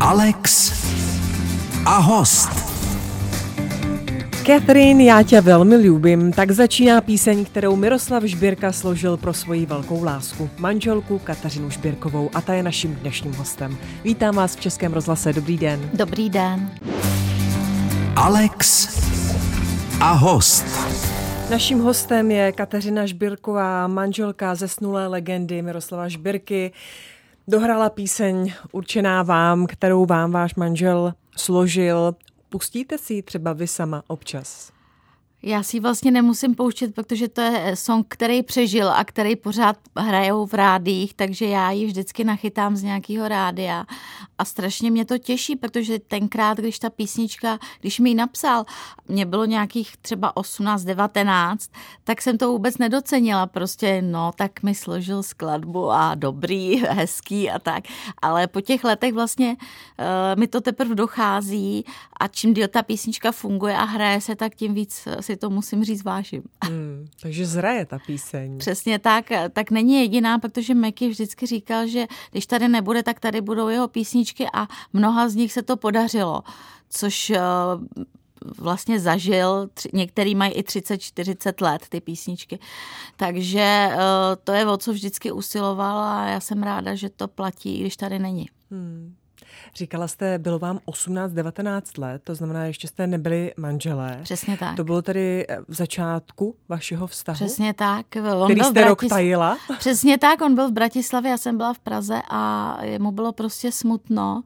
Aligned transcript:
Alex 0.00 0.72
a 1.86 1.98
host. 1.98 2.50
Catherine, 4.46 5.04
já 5.04 5.22
tě 5.22 5.40
velmi 5.40 5.76
ljubím, 5.76 6.32
tak 6.32 6.50
začíná 6.50 7.00
píseň, 7.00 7.44
kterou 7.44 7.76
Miroslav 7.76 8.22
Žbírka 8.22 8.72
složil 8.72 9.16
pro 9.16 9.34
svoji 9.34 9.66
velkou 9.66 10.04
lásku, 10.04 10.50
manželku 10.58 11.18
Kateřinu 11.18 11.70
Žbírkovou 11.70 12.30
a 12.34 12.40
ta 12.40 12.54
je 12.54 12.62
naším 12.62 12.94
dnešním 12.94 13.34
hostem. 13.34 13.78
Vítám 14.04 14.34
vás 14.34 14.56
v 14.56 14.60
Českém 14.60 14.92
rozhlase, 14.92 15.32
dobrý 15.32 15.58
den. 15.58 15.90
Dobrý 15.94 16.30
den. 16.30 16.70
Alex 18.16 18.88
a 20.00 20.12
host. 20.12 20.66
Naším 21.50 21.78
hostem 21.80 22.30
je 22.30 22.52
Kateřina 22.52 23.06
Žbírková, 23.06 23.86
manželka 23.86 24.54
zesnulé 24.54 25.06
legendy 25.06 25.62
Miroslava 25.62 26.08
Žbírky. 26.08 26.72
Dohrála 27.50 27.90
píseň 27.90 28.52
určená 28.72 29.22
vám, 29.22 29.66
kterou 29.66 30.06
vám 30.06 30.30
váš 30.30 30.54
manžel 30.54 31.14
složil. 31.36 32.14
Pustíte 32.48 32.98
si 32.98 33.14
ji 33.14 33.22
třeba 33.22 33.52
vy 33.52 33.66
sama 33.66 34.02
občas? 34.06 34.72
Já 35.42 35.62
si 35.62 35.80
vlastně 35.80 36.10
nemusím 36.10 36.54
pouštět, 36.54 36.94
protože 36.94 37.28
to 37.28 37.40
je 37.40 37.76
song, 37.76 38.06
který 38.08 38.42
přežil 38.42 38.90
a 38.90 39.04
který 39.04 39.36
pořád 39.36 39.76
hrajou 39.96 40.46
v 40.46 40.54
rádích, 40.54 41.14
takže 41.14 41.46
já 41.46 41.70
ji 41.70 41.86
vždycky 41.86 42.24
nachytám 42.24 42.76
z 42.76 42.82
nějakého 42.82 43.28
rádia. 43.28 43.86
A 44.38 44.44
strašně 44.44 44.90
mě 44.90 45.04
to 45.04 45.18
těší, 45.18 45.56
protože 45.56 45.98
tenkrát, 45.98 46.58
když 46.58 46.78
ta 46.78 46.90
písnička, 46.90 47.58
když 47.80 48.00
mi 48.00 48.08
ji 48.08 48.14
napsal, 48.14 48.64
mě 49.08 49.26
bylo 49.26 49.44
nějakých 49.44 49.96
třeba 49.96 50.36
18, 50.36 50.82
19, 50.82 51.70
tak 52.04 52.22
jsem 52.22 52.38
to 52.38 52.52
vůbec 52.52 52.78
nedocenila, 52.78 53.46
prostě 53.46 54.02
no, 54.02 54.30
tak 54.36 54.62
mi 54.62 54.74
složil 54.74 55.22
skladbu 55.22 55.90
a 55.90 56.14
dobrý, 56.14 56.76
hezký 56.88 57.50
a 57.50 57.58
tak, 57.58 57.84
ale 58.22 58.46
po 58.46 58.60
těch 58.60 58.84
letech 58.84 59.14
vlastně 59.14 59.56
uh, 59.56 60.40
mi 60.40 60.46
to 60.46 60.60
teprve 60.60 60.94
dochází 60.94 61.84
a 62.20 62.28
čím 62.28 62.54
díl 62.54 62.68
ta 62.68 62.82
písnička 62.82 63.32
funguje 63.32 63.76
a 63.76 63.84
hraje 63.84 64.20
se, 64.20 64.36
tak 64.36 64.54
tím 64.54 64.74
víc 64.74 65.08
si 65.30 65.36
to 65.36 65.50
musím 65.50 65.84
říct 65.84 66.04
vážím. 66.04 66.42
Hmm, 66.64 67.06
takže 67.22 67.46
zraje 67.46 67.86
ta 67.86 67.98
píseň. 68.06 68.58
Přesně 68.58 68.98
tak, 68.98 69.32
tak 69.52 69.70
není 69.70 70.00
jediná, 70.00 70.38
protože 70.38 70.74
Meky 70.74 71.08
vždycky 71.08 71.46
říkal, 71.46 71.86
že 71.86 72.06
když 72.30 72.46
tady 72.46 72.68
nebude, 72.68 73.02
tak 73.02 73.20
tady 73.20 73.40
budou 73.40 73.68
jeho 73.68 73.88
písničky 73.88 74.46
a 74.54 74.68
mnoha 74.92 75.28
z 75.28 75.34
nich 75.34 75.52
se 75.52 75.62
to 75.62 75.76
podařilo, 75.76 76.42
což 76.90 77.30
eh, 77.30 77.40
vlastně 78.58 79.00
zažil, 79.00 79.70
některý 79.92 80.34
mají 80.34 80.52
i 80.52 80.62
30-40 80.62 81.64
let 81.64 81.82
ty 81.88 82.00
písničky. 82.00 82.58
Takže 83.16 83.88
eh, 83.90 83.96
to 84.44 84.52
je 84.52 84.66
o 84.66 84.76
co 84.76 84.92
vždycky 84.92 85.32
usiloval 85.32 85.98
a 85.98 86.26
já 86.26 86.40
jsem 86.40 86.62
ráda, 86.62 86.94
že 86.94 87.10
to 87.10 87.28
platí, 87.28 87.80
když 87.80 87.96
tady 87.96 88.18
není. 88.18 88.46
Hmm. 88.70 89.14
Říkala 89.74 90.08
jste, 90.08 90.38
bylo 90.38 90.58
vám 90.58 90.80
18-19 90.86 92.02
let, 92.02 92.22
to 92.24 92.34
znamená, 92.34 92.64
ještě 92.64 92.88
jste 92.88 93.06
nebyli 93.06 93.52
manželé. 93.56 94.20
Přesně 94.22 94.56
tak. 94.56 94.76
To 94.76 94.84
bylo 94.84 95.02
tedy 95.02 95.46
eh, 95.48 95.58
v 95.68 95.74
začátku 95.74 96.54
vašeho 96.68 97.06
vztahu? 97.06 97.36
Přesně 97.36 97.74
tak. 97.74 98.06
On 98.16 98.44
který 98.44 98.60
jste 98.60 98.72
Bratis... 98.72 98.88
rok 98.88 99.04
tajila? 99.08 99.58
Přesně 99.78 100.18
tak, 100.18 100.40
on 100.40 100.54
byl 100.54 100.68
v 100.68 100.72
Bratislavě, 100.72 101.30
já 101.30 101.38
jsem 101.38 101.56
byla 101.56 101.74
v 101.74 101.78
Praze 101.78 102.22
a 102.30 102.76
mu 102.98 103.12
bylo 103.12 103.32
prostě 103.32 103.72
smutno, 103.72 104.42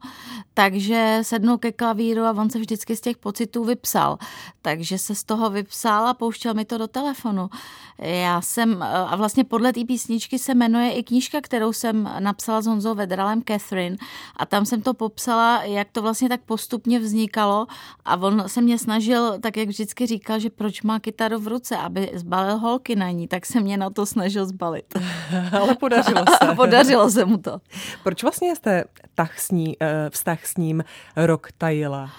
takže 0.53 1.19
sednul 1.21 1.57
ke 1.57 1.71
klavíru 1.71 2.23
a 2.23 2.31
on 2.31 2.49
se 2.49 2.59
vždycky 2.59 2.95
z 2.95 3.01
těch 3.01 3.17
pocitů 3.17 3.63
vypsal. 3.63 4.17
Takže 4.61 4.97
se 4.97 5.15
z 5.15 5.23
toho 5.23 5.49
vypsal 5.49 6.07
a 6.07 6.13
pouštěl 6.13 6.53
mi 6.53 6.65
to 6.65 6.77
do 6.77 6.87
telefonu. 6.87 7.49
Já 7.97 8.41
jsem, 8.41 8.83
eh, 8.83 8.85
a 8.85 9.15
vlastně 9.15 9.43
podle 9.43 9.73
té 9.73 9.85
písničky 9.85 10.39
se 10.39 10.53
jmenuje 10.53 10.91
i 10.91 11.03
knížka, 11.03 11.41
kterou 11.41 11.73
jsem 11.73 12.09
napsala 12.19 12.61
s 12.61 12.65
Honzou 12.65 12.95
Vedralem 12.95 13.43
Catherine 13.47 13.97
a 14.37 14.45
tam 14.45 14.65
jsem 14.65 14.81
to 14.81 14.93
popsala, 14.93 15.14
jak 15.61 15.87
to 15.91 16.01
vlastně 16.01 16.29
tak 16.29 16.41
postupně 16.41 16.99
vznikalo 16.99 17.67
a 18.05 18.15
on 18.15 18.43
se 18.47 18.61
mě 18.61 18.79
snažil, 18.79 19.39
tak 19.39 19.57
jak 19.57 19.67
vždycky 19.67 20.07
říkal, 20.07 20.39
že 20.39 20.49
proč 20.49 20.81
má 20.81 20.99
kytaru 20.99 21.39
v 21.39 21.47
ruce, 21.47 21.77
aby 21.77 22.11
zbalil 22.13 22.57
holky 22.57 22.95
na 22.95 23.11
ní, 23.11 23.27
tak 23.27 23.45
se 23.45 23.59
mě 23.59 23.77
na 23.77 23.89
to 23.89 24.05
snažil 24.05 24.45
zbalit. 24.45 24.85
Ale 25.59 25.75
podařilo 25.75 26.23
se. 26.43 26.55
podařilo 26.55 27.09
se 27.09 27.25
mu 27.25 27.37
to. 27.37 27.57
Proč 28.03 28.23
vlastně 28.23 28.55
jste 28.55 28.83
tak 29.15 29.39
s 29.39 29.51
ní, 29.51 29.77
eh, 29.79 30.09
vztah 30.09 30.45
s 30.45 30.57
ním 30.57 30.83
rok 31.15 31.47
tajila? 31.57 32.09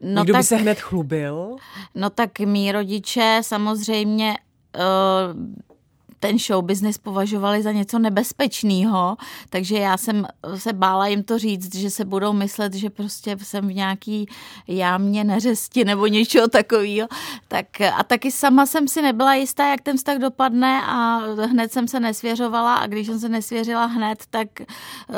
No 0.00 0.20
Někdo 0.20 0.32
tak, 0.32 0.40
by 0.40 0.44
se 0.44 0.56
hned 0.56 0.80
chlubil? 0.80 1.56
No 1.94 2.10
tak 2.10 2.40
mý 2.40 2.72
rodiče 2.72 3.40
samozřejmě 3.42 4.38
uh, 4.76 5.73
ten 6.24 6.38
show 6.38 6.64
business 6.64 6.98
považovali 6.98 7.62
za 7.62 7.72
něco 7.72 7.98
nebezpečného, 7.98 9.16
takže 9.50 9.78
já 9.78 9.96
jsem 9.96 10.26
se 10.56 10.72
bála 10.72 11.06
jim 11.06 11.22
to 11.22 11.38
říct, 11.38 11.74
že 11.74 11.90
se 11.90 12.04
budou 12.04 12.32
myslet, 12.32 12.74
že 12.74 12.90
prostě 12.90 13.36
jsem 13.42 13.68
v 13.68 13.74
nějaký 13.74 14.26
jámě 14.68 15.24
neřesti 15.24 15.84
nebo 15.84 16.06
něčeho 16.06 16.48
takového. 16.48 17.08
Tak, 17.48 17.80
a 17.80 18.04
taky 18.04 18.32
sama 18.32 18.66
jsem 18.66 18.88
si 18.88 19.02
nebyla 19.02 19.34
jistá, 19.34 19.70
jak 19.70 19.80
ten 19.80 19.96
vztah 19.96 20.18
dopadne 20.18 20.82
a 20.86 21.16
hned 21.46 21.72
jsem 21.72 21.88
se 21.88 22.00
nesvěřovala 22.00 22.74
a 22.74 22.86
když 22.86 23.06
jsem 23.06 23.20
se 23.20 23.28
nesvěřila 23.28 23.86
hned, 23.86 24.18
tak 24.30 24.48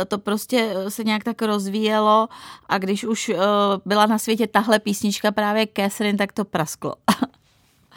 to 0.09 0.19
prostě 0.19 0.75
se 0.89 1.05
nějak 1.05 1.25
tak 1.25 1.43
rozvíjelo 1.43 2.29
a 2.69 2.79
když 2.79 3.05
už 3.05 3.29
eh, 3.29 3.37
byla 3.85 4.07
na 4.07 4.19
světě 4.19 4.47
tahle 4.47 4.79
písnička 4.79 5.33
právě 5.33 5.67
Catherine, 5.77 6.19
tak 6.19 6.33
to 6.33 6.45
prasklo. 6.45 6.95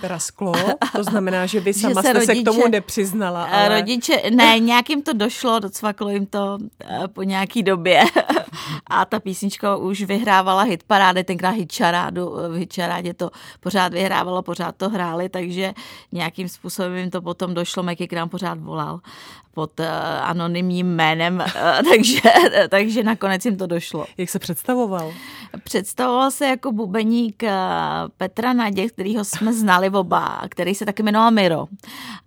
prasklo, 0.01 0.53
to 0.95 1.03
znamená, 1.03 1.45
že 1.45 1.59
vy 1.59 1.73
sama 1.73 1.89
že 1.89 1.95
se 1.95 2.01
jste 2.01 2.13
rodiče, 2.13 2.35
se 2.35 2.41
k 2.41 2.45
tomu 2.45 2.67
nepřiznala. 2.67 3.47
Eh, 3.51 3.65
ale... 3.65 3.79
Rodiče, 3.79 4.21
ne, 4.35 4.59
nějakým 4.59 5.01
to 5.01 5.13
došlo, 5.13 5.59
docvaklo 5.59 6.09
jim 6.09 6.25
to 6.25 6.57
eh, 6.85 7.07
po 7.07 7.23
nějaký 7.23 7.63
době 7.63 8.03
a 8.87 9.05
ta 9.05 9.19
písnička 9.19 9.75
už 9.75 10.01
vyhrávala 10.01 10.63
hit 10.63 10.83
parády, 10.83 11.23
tenkrát 11.23 11.49
hitčarádu, 11.49 12.35
v 12.49 12.55
hitčarádě 12.55 13.13
to 13.13 13.29
pořád 13.59 13.93
vyhrávalo, 13.93 14.41
pořád 14.41 14.75
to 14.75 14.89
hráli, 14.89 15.29
takže 15.29 15.73
nějakým 16.11 16.49
způsobem 16.49 16.95
jim 16.95 17.09
to 17.09 17.21
potom 17.21 17.53
došlo, 17.53 17.83
Meky 17.83 18.07
k 18.07 18.13
nám 18.13 18.29
pořád 18.29 18.59
volal 18.59 18.99
pod 19.59 19.79
uh, 19.79 19.85
anonymním 20.21 20.87
jménem, 20.87 21.43
takže, 21.91 22.21
takže 22.69 23.03
nakonec 23.03 23.45
jim 23.45 23.57
to 23.57 23.67
došlo. 23.67 24.05
Jak 24.17 24.29
se 24.29 24.39
představoval? 24.39 25.13
Představoval 25.63 26.31
se 26.31 26.45
jako 26.45 26.71
bubeník 26.71 27.43
Petra 28.17 28.53
Nadě, 28.53 28.89
kterýho 28.89 29.25
jsme 29.25 29.53
znali 29.53 29.88
oba, 29.93 30.41
který 30.49 30.75
se 30.75 30.85
taky 30.85 31.03
jmenoval 31.03 31.31
Miro. 31.31 31.65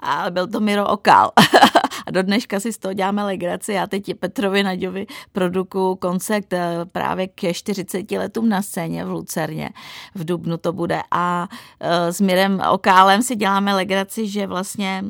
A 0.00 0.30
byl 0.30 0.46
to 0.46 0.60
Miro 0.60 0.88
Okal. 0.88 1.32
a 2.06 2.10
do 2.10 2.22
dneška 2.22 2.60
si 2.60 2.72
z 2.72 2.78
toho 2.78 2.92
děláme 2.92 3.24
legraci. 3.24 3.72
Já 3.72 3.86
teď 3.86 4.14
Petrovi 4.14 4.62
Naďovi 4.62 5.06
produkuju 5.32 5.94
koncert 5.94 6.46
právě 6.92 7.26
ke 7.26 7.54
40 7.54 8.10
letům 8.10 8.48
na 8.48 8.62
scéně 8.62 9.04
v 9.04 9.10
Lucerně. 9.10 9.70
V 10.14 10.24
Dubnu 10.24 10.56
to 10.56 10.72
bude. 10.72 11.00
A 11.10 11.48
s 12.10 12.20
Mirem 12.20 12.62
Okálem 12.70 13.22
si 13.22 13.36
děláme 13.36 13.74
legraci, 13.74 14.28
že 14.28 14.46
vlastně 14.46 15.04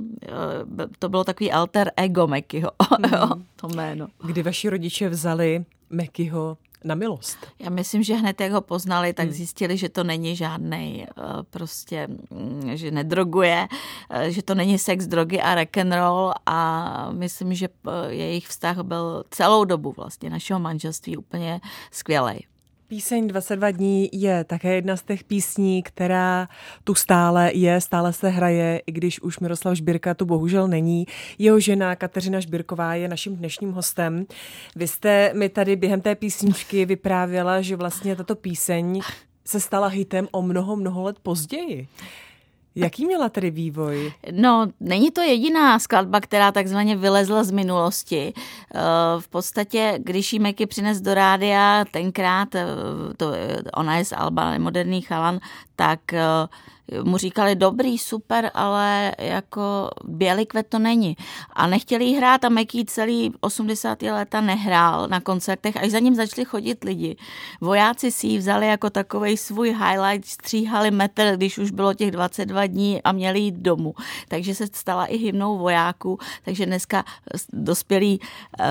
to 0.98 1.08
bylo 1.08 1.24
takový 1.24 1.52
alter 1.52 1.92
ego 1.96 2.26
Mekyho, 2.26 2.70
mm. 2.98 3.44
to 3.56 3.68
jméno. 3.68 4.06
Kdy 4.24 4.42
vaši 4.42 4.68
rodiče 4.68 5.08
vzali 5.08 5.64
Mekyho 5.91 6.56
na 6.84 6.94
milost? 6.94 7.38
Já 7.59 7.70
myslím, 7.70 8.03
že 8.03 8.15
hned 8.15 8.41
jak 8.41 8.53
ho 8.53 8.60
poznali, 8.60 9.12
tak 9.12 9.26
hmm. 9.26 9.34
zjistili, 9.34 9.76
že 9.76 9.88
to 9.88 10.04
není 10.04 10.37
žádný 10.37 11.06
eh, 11.09 11.22
prostě, 11.50 12.09
mm, 12.31 12.70
že 12.75 12.91
nedroguje, 12.91 13.69
eh, 14.10 14.31
že 14.31 14.43
to 14.43 14.54
není 14.54 14.78
sex, 14.78 15.06
drogy 15.06 15.41
a 15.41 15.54
rock 15.54 15.78
and 15.78 15.92
roll 15.92 16.32
a 16.47 17.09
myslím, 17.12 17.54
že 17.54 17.69
eh, 17.69 18.12
jejich 18.12 18.47
vztah 18.47 18.81
byl 18.82 19.25
celou 19.31 19.65
dobu 19.65 19.94
vlastně 19.97 20.31
našeho 20.31 20.60
manželství 20.60 21.16
úplně 21.16 21.60
skvělej. 21.91 22.51
Píseň 22.92 23.28
22 23.28 23.70
dní 23.70 24.08
je 24.12 24.44
také 24.44 24.75
jedna 24.75 24.97
z 24.97 25.03
těch 25.03 25.25
písní, 25.25 25.82
která 25.82 26.48
tu 26.84 26.94
stále 26.94 27.50
je, 27.54 27.80
stále 27.80 28.12
se 28.12 28.28
hraje, 28.28 28.82
i 28.86 28.92
když 28.92 29.22
už 29.22 29.38
Miroslav 29.38 29.76
Žbírka 29.76 30.14
tu 30.14 30.25
bohužel 30.25 30.69
není. 30.69 31.06
Jeho 31.38 31.60
žena 31.60 31.97
Kateřina 31.97 32.41
Žbírková 32.41 32.94
je 32.94 33.08
naším 33.08 33.36
dnešním 33.36 33.72
hostem. 33.72 34.26
Vy 34.76 34.88
jste 34.88 35.32
mi 35.34 35.48
tady 35.48 35.76
během 35.76 36.00
té 36.00 36.14
písničky 36.14 36.84
vyprávěla, 36.84 37.60
že 37.60 37.77
vlastně 37.77 38.16
tato 38.16 38.34
píseň 38.34 39.00
se 39.44 39.60
stala 39.60 39.86
hitem 39.86 40.28
o 40.30 40.42
mnoho, 40.42 40.77
mnoho 40.77 41.03
let 41.03 41.16
později. 41.22 41.89
Jaký 42.74 43.07
měla 43.07 43.28
tedy 43.28 43.51
vývoj? 43.51 44.13
No, 44.30 44.66
není 44.80 45.10
to 45.10 45.21
jediná 45.21 45.78
skladba, 45.78 46.21
která 46.21 46.53
takzvaně 46.53 46.97
vylezla 46.97 47.45
z 47.45 47.51
minulosti. 47.51 48.33
Eh, 48.36 48.80
v 49.21 49.28
podstatě, 49.28 49.98
když 50.03 50.33
jí 50.33 50.39
Meky 50.39 50.66
přines 50.66 51.01
do 51.01 51.15
rádia, 51.15 51.84
tenkrát, 51.91 52.54
eh, 52.54 52.66
to, 53.16 53.33
ona 53.74 53.97
je 53.97 54.04
z 54.04 54.13
Alba, 54.13 54.59
moderní 54.59 55.01
chalan, 55.01 55.39
tak 55.82 56.14
mu 57.02 57.16
říkali 57.16 57.54
dobrý, 57.54 57.98
super, 57.98 58.50
ale 58.54 59.12
jako 59.18 59.90
Bělý 60.04 60.46
kvet 60.46 60.66
to 60.66 60.78
není. 60.78 61.16
A 61.52 61.66
nechtěli 61.66 62.04
jí 62.04 62.14
hrát 62.14 62.44
a 62.44 62.48
Meky 62.48 62.84
celý 62.84 63.32
80. 63.40 64.02
léta 64.02 64.40
nehrál 64.40 65.08
na 65.08 65.20
koncertech, 65.20 65.76
až 65.76 65.90
za 65.90 65.98
ním 65.98 66.14
začali 66.14 66.44
chodit 66.44 66.84
lidi. 66.84 67.16
Vojáci 67.60 68.10
si 68.10 68.26
ji 68.26 68.38
vzali 68.38 68.66
jako 68.66 68.90
takový 68.90 69.36
svůj 69.36 69.68
highlight, 69.68 70.28
stříhali 70.28 70.90
metr, 70.90 71.32
když 71.36 71.58
už 71.58 71.70
bylo 71.70 71.94
těch 71.94 72.10
22 72.10 72.66
dní 72.66 73.02
a 73.02 73.12
měli 73.12 73.40
jít 73.40 73.54
domů. 73.54 73.94
Takže 74.28 74.54
se 74.54 74.66
stala 74.72 75.06
i 75.06 75.16
hymnou 75.16 75.58
vojáků, 75.58 76.18
takže 76.44 76.66
dneska 76.66 77.04
dospělí 77.52 78.20
uh, 78.20 78.66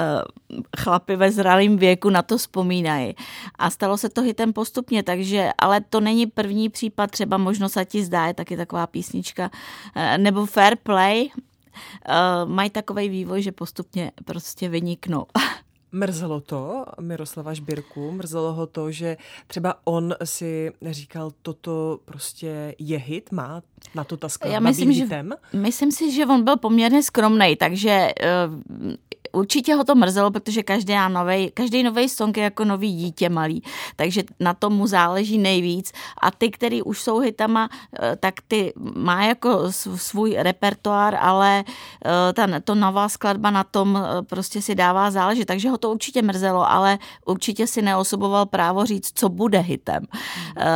chlapi 0.78 1.16
ve 1.16 1.32
zralém 1.32 1.78
věku 1.78 2.10
na 2.10 2.22
to 2.22 2.38
vzpomínají. 2.38 3.16
A 3.56 3.70
stalo 3.70 3.98
se 3.98 4.10
to 4.10 4.22
hitem 4.22 4.54
postupně, 4.54 5.04
takže, 5.04 5.52
ale 5.58 5.82
to 5.82 6.00
není 6.00 6.26
první 6.26 6.70
případ, 6.70 7.01
třeba 7.08 7.38
možnost 7.38 7.78
a 7.78 7.84
ti 7.84 8.04
zdá 8.04 8.26
je 8.28 8.34
taky 8.34 8.58
taková 8.58 8.88
písnička, 8.88 9.52
eh, 9.96 10.18
nebo 10.18 10.46
Fair 10.46 10.76
Play, 10.76 11.30
eh, 11.30 12.14
mají 12.46 12.70
takový 12.70 13.10
vývoj, 13.10 13.42
že 13.42 13.52
postupně 13.52 14.12
prostě 14.26 14.70
vyniknou. 14.70 15.26
Mrzelo 15.92 16.42
to 16.42 16.86
Miroslava 17.02 17.54
Žbirku, 17.54 18.12
mrzelo 18.12 18.54
ho 18.54 18.68
to, 18.68 18.92
že 18.92 19.18
třeba 19.48 19.76
on 19.84 20.16
si 20.24 20.72
říkal, 20.92 21.32
toto 21.42 22.00
prostě 22.06 22.76
je 22.80 22.98
hit, 22.98 23.32
má 23.32 23.62
na 23.96 24.04
to 24.04 24.18
ta 24.18 24.30
skladba 24.30 24.54
Já 24.54 24.60
myslím, 24.60 24.94
že, 24.94 25.26
myslím 25.54 25.92
si, 25.92 26.12
že 26.12 26.26
on 26.26 26.44
byl 26.44 26.58
poměrně 26.58 27.04
skromný, 27.04 27.56
takže 27.56 28.10
uh, 28.48 28.94
určitě 29.32 29.76
ho 29.76 29.84
to 29.84 29.96
mrzelo, 29.96 30.32
protože 30.32 30.64
každý 30.64 30.96
nový, 31.08 31.52
každý 31.52 31.84
nový 31.84 32.10
song 32.10 32.38
je 32.38 32.44
jako 32.44 32.66
nový 32.66 32.96
dítě 32.96 33.30
malý, 33.30 33.64
takže 33.96 34.24
na 34.40 34.54
tom 34.54 34.74
mu 34.74 34.88
záleží 34.88 35.38
nejvíc. 35.38 35.92
A 36.22 36.32
ty, 36.32 36.52
který 36.52 36.82
už 36.82 37.02
jsou 37.02 37.20
hitama, 37.20 37.70
eh, 38.00 38.16
tak 38.16 38.34
ty 38.48 38.74
má 38.96 39.24
jako 39.24 39.72
svůj 39.96 40.36
repertoár, 40.40 41.16
ale 41.16 41.64
eh, 42.06 42.34
ta, 42.34 42.48
to 42.64 42.76
nová 42.76 43.10
skladba 43.10 43.52
na 43.52 43.64
tom 43.64 44.06
prostě 44.30 44.62
si 44.62 44.76
dává 44.76 45.12
záležet, 45.12 45.46
takže 45.46 45.70
ho 45.70 45.78
to 45.78 45.92
určitě 45.92 46.22
mrzelo, 46.22 46.72
ale 46.72 47.00
určitě 47.26 47.68
si 47.68 47.82
neosoboval 47.82 48.46
právo 48.46 48.86
říct, 48.86 49.12
co 49.16 49.30
bude 49.30 49.60
hitem. 49.60 50.06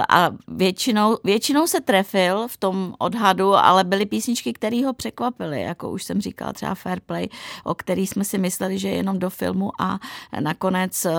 A 0.10 0.30
většinou, 0.48 1.18
většinou 1.24 1.68
se 1.68 1.82
trefil 1.82 2.48
v 2.48 2.58
tom 2.58 2.95
odhadu, 2.98 3.54
ale 3.54 3.84
byly 3.84 4.06
písničky, 4.06 4.54
které 4.54 4.86
ho 4.86 4.94
překvapily, 4.94 5.62
jako 5.62 5.92
už 5.92 6.04
jsem 6.04 6.22
říkala, 6.22 6.54
třeba 6.54 6.76
Fair 6.76 7.00
Play, 7.00 7.28
o 7.64 7.76
který 7.76 8.08
jsme 8.08 8.24
si 8.24 8.38
mysleli, 8.38 8.80
že 8.80 8.88
je 8.88 8.96
jenom 8.96 9.20
do 9.20 9.30
filmu 9.30 9.72
a 9.82 10.00
nakonec 10.40 11.06
eh, 11.06 11.14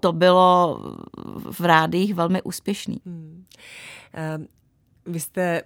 to 0.00 0.12
bylo 0.12 0.80
v 1.50 1.60
rádích 1.60 2.14
velmi 2.14 2.42
úspěšný. 2.42 3.00
Hmm. 3.06 3.44
Uh, 4.38 4.44
vy 5.12 5.20
jste 5.20 5.62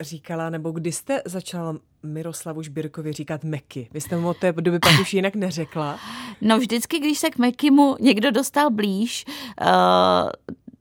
říkala, 0.00 0.50
nebo 0.50 0.70
kdy 0.70 0.92
jste 0.92 1.22
začala 1.24 1.76
Miroslavu 2.02 2.62
Žbirkovi 2.62 3.12
říkat 3.12 3.44
Meky? 3.44 3.88
Vy 3.92 4.00
jste 4.00 4.16
mu 4.16 4.28
od 4.28 4.36
té 4.36 4.52
doby 4.52 4.78
pak 4.78 5.00
už 5.00 5.14
jinak 5.14 5.34
neřekla? 5.34 5.98
No 6.40 6.58
vždycky, 6.58 6.98
když 6.98 7.18
se 7.18 7.30
k 7.30 7.38
Mekimu 7.38 7.96
někdo 8.00 8.30
dostal 8.30 8.70
blíž, 8.70 9.24
uh, 9.60 9.66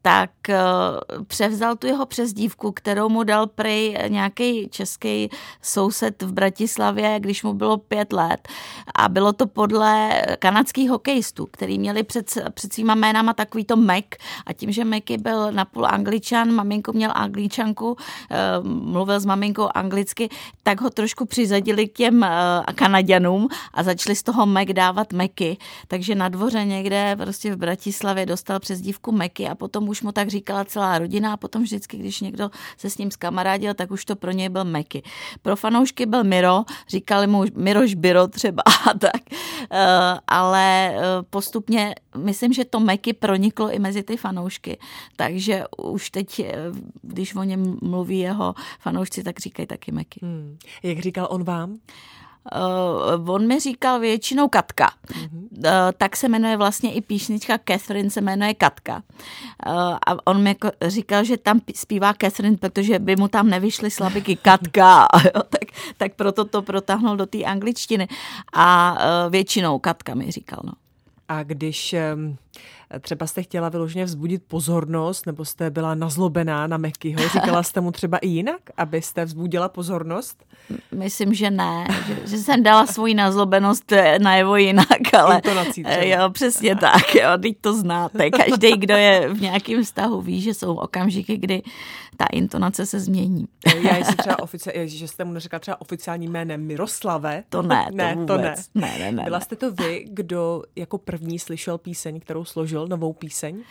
tak 0.05 0.50
eh, 0.50 0.59
převzal 1.27 1.75
tu 1.75 1.88
jeho 1.88 2.05
přezdívku, 2.05 2.71
kterou 2.71 3.09
mu 3.09 3.23
dal 3.23 3.47
prej 3.47 3.97
nějaký 4.07 4.69
český 4.69 5.29
soused 5.61 6.21
v 6.21 6.31
Bratislavě, 6.31 7.19
když 7.19 7.44
mu 7.44 7.53
bylo 7.53 7.77
pět 7.77 8.13
let. 8.13 8.47
A 8.95 9.09
bylo 9.09 9.33
to 9.33 9.47
podle 9.47 10.21
kanadských 10.39 10.89
hokejistů, 10.89 11.47
který 11.51 11.79
měli 11.79 12.03
před, 12.03 12.38
před 12.53 12.73
svýma 12.73 12.95
jménama 12.95 13.33
takový 13.33 13.65
to 13.65 13.75
Mac. 13.75 14.05
A 14.45 14.53
tím, 14.53 14.71
že 14.71 14.85
Macy 14.85 15.17
byl 15.17 15.51
napůl 15.51 15.85
angličan, 15.85 16.51
maminko 16.51 16.94
měl 16.94 17.11
angličanku, 17.15 17.97
eh, 18.31 18.38
mluvil 18.63 19.19
s 19.19 19.25
maminkou 19.25 19.69
anglicky, 19.73 20.29
tak 20.63 20.81
ho 20.81 20.89
trošku 20.89 21.25
přizadili 21.25 21.88
k 21.88 21.94
těm 21.94 22.23
eh, 22.23 22.29
Kanaděnům 22.75 23.47
a 23.73 23.83
začali 23.83 24.15
z 24.15 24.23
toho 24.23 24.45
Mac 24.45 24.67
dávat 24.67 25.13
Meky. 25.13 25.57
Takže 25.88 26.15
na 26.15 26.29
dvoře 26.29 26.65
někde 26.65 27.15
prostě 27.15 27.56
v 27.56 27.57
Bratislavě 27.57 28.25
dostal 28.25 28.59
přezdívku 28.59 29.11
Meky 29.11 29.47
a 29.47 29.56
potom 29.56 29.93
už 29.94 30.01
mu 30.01 30.12
tak 30.12 30.30
říkala 30.30 30.66
celá 30.66 31.00
rodina 31.00 31.34
a 31.34 31.38
potom 31.38 31.63
vždycky, 31.63 31.98
když 31.98 32.22
někdo 32.22 32.50
se 32.78 32.90
s 32.90 32.98
ním 32.98 33.12
zkamarádil, 33.12 33.74
tak 33.74 33.92
už 33.92 34.06
to 34.06 34.16
pro 34.16 34.31
něj 34.31 34.50
byl 34.50 34.66
Meky. 34.66 35.04
Pro 35.42 35.56
fanoušky 35.56 36.06
byl 36.06 36.24
Miro, 36.24 36.63
říkali 36.88 37.28
mu 37.28 37.44
Miroš 37.56 37.94
Biro 37.94 38.28
třeba 38.28 38.63
a 38.66 38.98
tak, 38.98 39.22
eh, 39.72 40.19
ale 40.28 40.95
eh, 40.95 41.01
postupně 41.30 41.95
myslím, 42.18 42.54
že 42.54 42.66
to 42.66 42.80
Meky 42.80 43.13
proniklo 43.13 43.72
i 43.72 43.80
mezi 43.80 44.04
ty 44.04 44.18
fanoušky, 44.18 44.78
takže 45.16 45.63
už 45.78 46.10
teď, 46.10 46.40
eh, 46.40 46.54
když 47.01 47.36
o 47.36 47.44
něm 47.44 47.78
mluví 47.81 48.19
jeho 48.19 48.56
fanoušci, 48.80 49.24
tak 49.24 49.40
říkají 49.40 49.68
taky 49.68 49.92
Meky. 49.92 50.19
Hmm. 50.24 50.57
Jak 50.84 51.00
říkal 51.00 51.28
on 51.30 51.44
vám? 51.44 51.78
Uh, 52.51 53.30
on 53.30 53.48
mi 53.48 53.60
říkal 53.60 54.00
většinou 54.00 54.48
Katka. 54.48 54.90
Uh-huh. 55.07 55.28
Uh, 55.34 55.72
tak 55.98 56.18
se 56.18 56.30
jmenuje 56.30 56.57
vlastně 56.57 56.94
i 56.94 57.01
píšnička 57.01 57.60
Catherine 57.68 58.10
se 58.10 58.22
jmenuje 58.22 58.54
Katka. 58.54 59.04
Uh, 59.68 59.74
a 60.07 60.28
on 60.28 60.44
mi 60.44 60.50
jako 60.50 60.72
říkal, 60.88 61.24
že 61.24 61.38
tam 61.38 61.62
zpívá 61.75 62.13
Catherine, 62.13 62.57
protože 62.57 63.00
by 63.00 63.16
mu 63.16 63.28
tam 63.28 63.50
nevyšly 63.50 63.92
slabiky 63.92 64.36
Katka, 64.36 65.07
jo, 65.25 65.44
tak, 65.50 65.69
tak 65.98 66.16
proto 66.16 66.45
to 66.45 66.62
protáhnul 66.62 67.18
do 67.18 67.25
té 67.25 67.44
angličtiny. 67.44 68.07
A 68.54 68.94
uh, 68.94 69.31
většinou 69.31 69.80
Katka 69.80 70.16
mi 70.16 70.31
říkal, 70.31 70.60
no. 70.63 70.74
A 71.28 71.44
když 71.44 71.95
um 72.16 72.38
třeba 73.01 73.27
jste 73.27 73.44
chtěla 73.44 73.69
vyloženě 73.69 74.05
vzbudit 74.05 74.44
pozornost, 74.47 75.25
nebo 75.25 75.45
jste 75.45 75.69
byla 75.69 75.95
nazlobená 75.95 76.67
na 76.67 76.77
Mekyho, 76.77 77.29
říkala 77.33 77.63
jste 77.63 77.81
mu 77.81 77.91
třeba 77.91 78.17
i 78.17 78.27
jinak, 78.27 78.61
abyste 78.77 79.25
vzbudila 79.25 79.69
pozornost? 79.69 80.45
Myslím, 80.91 81.33
že 81.33 81.51
ne, 81.51 81.88
že, 82.07 82.27
že 82.27 82.38
jsem 82.38 82.63
dala 82.63 82.88
svoji 82.88 83.13
nazlobenost 83.13 83.91
eh, 83.91 84.19
najevo 84.19 84.55
jinak, 84.55 85.13
ale 85.19 85.35
Intonací 85.35 85.83
třeba. 85.83 86.03
jo, 86.03 86.29
přesně 86.29 86.75
tak, 86.81 87.15
jo, 87.15 87.29
teď 87.41 87.57
to 87.61 87.73
znáte. 87.73 88.31
Každý, 88.31 88.77
kdo 88.77 88.95
je 88.95 89.33
v 89.33 89.41
nějakém 89.41 89.83
vztahu, 89.83 90.21
ví, 90.21 90.41
že 90.41 90.53
jsou 90.53 90.75
okamžiky, 90.75 91.38
kdy 91.38 91.61
ta 92.17 92.25
intonace 92.25 92.85
se 92.85 92.99
změní. 92.99 93.45
Já 93.81 93.97
jestli 93.97 94.15
třeba 94.15 94.35
ofici- 94.38 94.85
že 94.85 95.07
jste 95.07 95.23
mu 95.23 95.33
neřekla 95.33 95.59
třeba 95.59 95.81
oficiální 95.81 96.27
jménem 96.27 96.65
Miroslave. 96.65 97.44
To 97.49 97.61
ne, 97.61 97.85
to 97.89 97.95
ne, 97.95 98.15
vůbec. 98.15 98.27
to 98.27 98.38
ne. 98.38 98.56
ne, 98.88 98.99
ne, 98.99 99.11
ne 99.11 99.23
Byla 99.23 99.39
jste 99.39 99.56
to 99.56 99.71
vy, 99.71 100.06
kdo 100.09 100.63
jako 100.75 100.97
první 100.97 101.39
slyšel 101.39 101.77
píseň, 101.77 102.19
kterou 102.19 102.43
složil, 102.45 102.88
novou 102.88 103.13
píseň? 103.13 103.63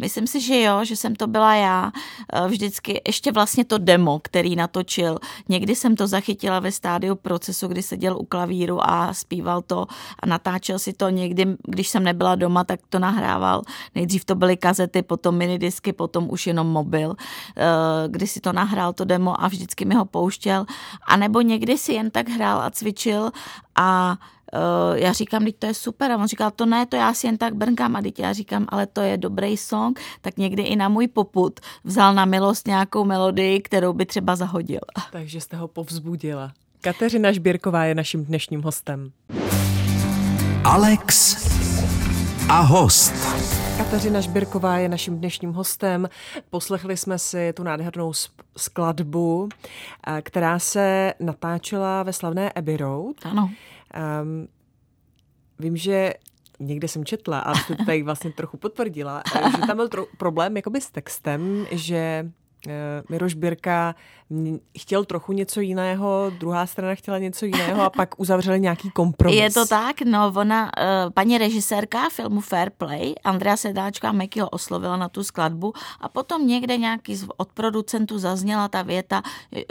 Myslím 0.00 0.26
si, 0.26 0.40
že 0.40 0.60
jo, 0.60 0.84
že 0.84 0.96
jsem 0.96 1.16
to 1.16 1.26
byla 1.26 1.54
já. 1.54 1.92
Eh, 2.32 2.48
vždycky 2.48 3.00
ještě 3.06 3.32
vlastně 3.32 3.64
to 3.64 3.78
demo, 3.78 4.20
který 4.22 4.56
natočil. 4.56 5.18
Někdy 5.48 5.76
jsem 5.76 5.96
to 5.96 6.06
zachytila 6.06 6.60
ve 6.60 6.72
stádiu 6.72 7.14
procesu, 7.14 7.68
kdy 7.68 7.82
seděl 7.82 8.16
u 8.16 8.24
klavíru 8.24 8.90
a 8.90 9.14
zpíval 9.14 9.62
to 9.62 9.86
a 10.18 10.26
natáčel 10.26 10.78
si 10.78 10.92
to 10.92 11.08
někdy, 11.08 11.46
když 11.66 11.88
jsem 11.88 12.04
nebyla 12.04 12.34
doma, 12.34 12.64
tak 12.64 12.80
to 12.88 12.98
nahrával. 12.98 13.62
Nejdřív 13.94 14.24
to 14.24 14.34
byly 14.34 14.56
kazety, 14.56 15.02
potom 15.02 15.36
minidisky, 15.36 15.92
potom 15.92 16.30
už 16.30 16.46
jenom 16.46 16.66
mobil, 16.66 17.14
eh, 17.56 17.62
kdy 18.08 18.26
si 18.26 18.40
to 18.40 18.52
nahrál 18.52 18.92
to 18.92 19.04
demo 19.04 19.42
a 19.42 19.48
vždycky 19.48 19.84
mi 19.84 19.94
ho 19.94 20.04
pouštěl. 20.04 20.66
A 21.06 21.16
nebo 21.16 21.40
někdy 21.40 21.78
si 21.78 21.92
jen 21.92 22.10
tak 22.10 22.28
hrál 22.28 22.62
a 22.62 22.70
cvičil 22.70 23.30
a 23.76 24.16
já 24.94 25.12
říkám, 25.12 25.44
teď 25.44 25.56
to 25.58 25.66
je 25.66 25.74
super. 25.74 26.12
A 26.12 26.16
on 26.16 26.26
říkal, 26.26 26.50
to 26.50 26.66
ne, 26.66 26.86
to 26.86 26.96
já 26.96 27.14
si 27.14 27.26
jen 27.26 27.38
tak 27.38 27.54
brnkám. 27.54 27.96
A 27.96 28.02
teď 28.02 28.18
já 28.18 28.32
říkám, 28.32 28.66
ale 28.68 28.86
to 28.86 29.00
je 29.00 29.16
dobrý 29.16 29.56
song. 29.56 30.00
Tak 30.20 30.36
někdy 30.36 30.62
i 30.62 30.76
na 30.76 30.88
můj 30.88 31.08
poput 31.08 31.60
vzal 31.84 32.14
na 32.14 32.24
milost 32.24 32.66
nějakou 32.66 33.04
melodii, 33.04 33.60
kterou 33.60 33.92
by 33.92 34.06
třeba 34.06 34.36
zahodil. 34.36 34.80
Takže 35.12 35.40
jste 35.40 35.56
ho 35.56 35.68
povzbudila. 35.68 36.52
Kateřina 36.80 37.32
Žbírková 37.32 37.84
je 37.84 37.94
naším 37.94 38.24
dnešním 38.24 38.62
hostem. 38.62 39.12
Alex 40.64 41.36
a 42.48 42.60
host. 42.60 43.14
Kateřina 43.76 44.20
Žbirková 44.20 44.78
je 44.78 44.88
naším 44.88 45.18
dnešním 45.18 45.52
hostem. 45.52 46.08
Poslechli 46.50 46.96
jsme 46.96 47.18
si 47.18 47.52
tu 47.52 47.62
nádhernou 47.62 48.12
skladbu, 48.56 49.48
eh, 50.06 50.22
která 50.22 50.58
se 50.58 51.14
natáčela 51.20 52.02
ve 52.02 52.12
slavné 52.12 52.52
Abbey 52.52 52.76
Road. 52.76 53.16
Ano. 53.22 53.50
Um, 54.22 54.48
vím, 55.58 55.76
že 55.76 56.14
někde 56.60 56.88
jsem 56.88 57.04
četla 57.04 57.38
a 57.40 57.52
to 57.52 57.74
tady 57.86 58.02
vlastně 58.02 58.32
trochu 58.32 58.56
potvrdila, 58.56 59.22
že 59.50 59.66
tam 59.66 59.76
byl 59.76 59.88
tro- 59.88 60.06
problém 60.18 60.56
jakoby 60.56 60.80
s 60.80 60.90
textem, 60.90 61.66
že 61.70 62.30
Miroš 63.10 63.34
Birka 63.34 63.94
chtěl 64.78 65.04
trochu 65.04 65.32
něco 65.32 65.60
jiného, 65.60 66.32
druhá 66.38 66.66
strana 66.66 66.94
chtěla 66.94 67.18
něco 67.18 67.46
jiného 67.46 67.82
a 67.82 67.90
pak 67.96 68.20
uzavřeli 68.20 68.60
nějaký 68.60 68.90
kompromis. 68.90 69.38
Je 69.38 69.50
to 69.50 69.66
tak, 69.66 70.02
no 70.02 70.32
ona, 70.36 70.70
eh, 70.78 71.10
paní 71.14 71.38
režisérka 71.38 72.08
filmu 72.10 72.40
Fair 72.40 72.70
Play, 72.78 73.14
Andrea 73.24 73.56
Sedáčka 73.56 74.12
Meky 74.12 74.40
ho 74.40 74.48
oslovila 74.48 74.96
na 74.96 75.08
tu 75.08 75.24
skladbu 75.24 75.72
a 76.00 76.08
potom 76.08 76.46
někde 76.46 76.76
nějaký 76.76 77.20
od 77.36 77.52
producentů 77.52 78.18
zazněla 78.18 78.68
ta 78.68 78.82
věta 78.82 79.22
eh, 79.56 79.64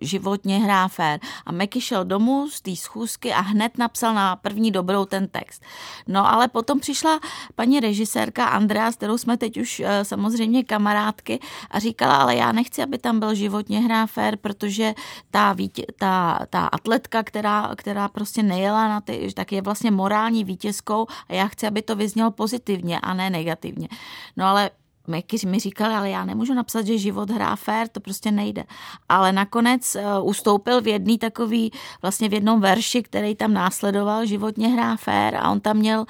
životně 0.00 0.58
hrá 0.58 0.88
fair. 0.88 1.20
A 1.46 1.52
Meky 1.52 1.80
šel 1.80 2.04
domů 2.04 2.48
z 2.50 2.60
té 2.60 2.76
schůzky 2.76 3.32
a 3.32 3.40
hned 3.40 3.78
napsal 3.78 4.14
na 4.14 4.36
první 4.36 4.70
dobrou 4.70 5.04
ten 5.04 5.28
text. 5.28 5.62
No 6.06 6.32
ale 6.32 6.48
potom 6.48 6.80
přišla 6.80 7.20
paní 7.54 7.80
režisérka 7.80 8.46
Andrea, 8.46 8.92
s 8.92 8.96
kterou 8.96 9.18
jsme 9.18 9.36
teď 9.36 9.56
už 9.56 9.82
samozřejmě 10.02 10.64
kamarádky 10.64 11.38
a 11.70 11.78
říká, 11.78 12.05
říkala, 12.06 12.22
ale 12.22 12.36
já 12.36 12.52
nechci, 12.52 12.82
aby 12.82 12.98
tam 12.98 13.20
byl 13.20 13.34
životně 13.34 13.80
hrá 13.80 14.06
fér, 14.06 14.36
protože 14.36 14.94
ta, 15.30 15.52
vítě, 15.52 15.86
ta, 15.98 16.46
ta 16.50 16.66
atletka, 16.66 17.22
která, 17.22 17.70
která 17.76 18.08
prostě 18.08 18.42
nejela 18.42 18.88
na 18.88 19.00
ty, 19.00 19.28
tak 19.34 19.52
je 19.52 19.62
vlastně 19.62 19.90
morální 19.90 20.44
vítězkou 20.44 21.06
a 21.28 21.34
já 21.34 21.48
chci, 21.48 21.66
aby 21.66 21.82
to 21.82 21.96
vyznělo 21.96 22.30
pozitivně 22.30 23.00
a 23.00 23.14
ne 23.14 23.30
negativně. 23.30 23.88
No 24.36 24.46
ale 24.46 24.70
Meky 25.08 25.46
mi 25.46 25.58
říkali, 25.58 25.94
ale 25.94 26.10
já 26.10 26.24
nemůžu 26.24 26.54
napsat, 26.54 26.86
že 26.86 26.98
život 26.98 27.30
hrá 27.30 27.56
fér, 27.56 27.88
to 27.88 28.00
prostě 28.00 28.30
nejde. 28.30 28.64
Ale 29.08 29.32
nakonec 29.32 29.96
uh, 29.96 30.28
ustoupil 30.28 30.80
v 30.82 30.86
jedný 30.86 31.18
takový, 31.18 31.70
vlastně 32.02 32.28
v 32.28 32.34
jednom 32.34 32.60
verši, 32.60 33.02
který 33.02 33.34
tam 33.34 33.52
následoval, 33.52 34.26
životně 34.26 34.68
hrá 34.68 34.96
fér 34.96 35.34
a 35.36 35.50
on 35.50 35.60
tam 35.60 35.76
měl 35.76 36.00
uh, 36.00 36.06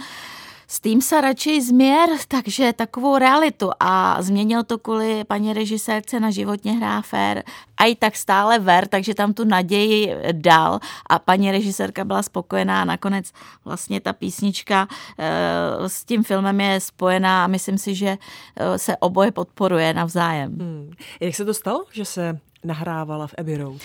s 0.67 0.81
tím 0.81 1.03
se 1.03 1.21
radši 1.21 1.63
změr, 1.63 2.09
takže 2.29 2.73
takovou 2.73 3.19
realitu 3.19 3.71
a 3.81 4.23
změnil 4.23 4.65
to 4.65 4.79
kvůli 4.79 5.25
paní 5.25 5.53
režisérce 5.53 6.21
na 6.21 6.31
životně 6.31 6.73
hrá 6.73 7.03
fér 7.03 7.43
a 7.77 7.85
i 7.85 7.95
tak 7.95 8.17
stále 8.17 8.59
ver, 8.59 8.89
takže 8.89 9.15
tam 9.15 9.35
tu 9.35 9.45
naději 9.45 10.15
dal 10.33 10.81
a 11.07 11.19
paní 11.19 11.51
režisérka 11.51 12.05
byla 12.05 12.23
spokojená 12.23 12.83
a 12.83 12.85
nakonec 12.85 13.33
vlastně 13.65 14.01
ta 14.01 14.13
písnička 14.13 14.89
e, 15.19 15.89
s 15.89 16.05
tím 16.05 16.25
filmem 16.25 16.61
je 16.61 16.81
spojená 16.81 17.45
a 17.45 17.47
myslím 17.47 17.79
si, 17.79 17.95
že 17.95 18.19
e, 18.57 18.79
se 18.79 18.97
oboje 18.97 19.33
podporuje 19.33 19.95
navzájem. 19.95 20.53
Hmm. 20.59 20.91
Jak 21.21 21.35
se 21.35 21.45
to 21.45 21.55
stalo, 21.55 21.85
že 21.93 22.05
se 22.05 22.39
nahrávala 22.65 23.27
v 23.27 23.35
Abbey 23.39 23.57
Road? 23.57 23.83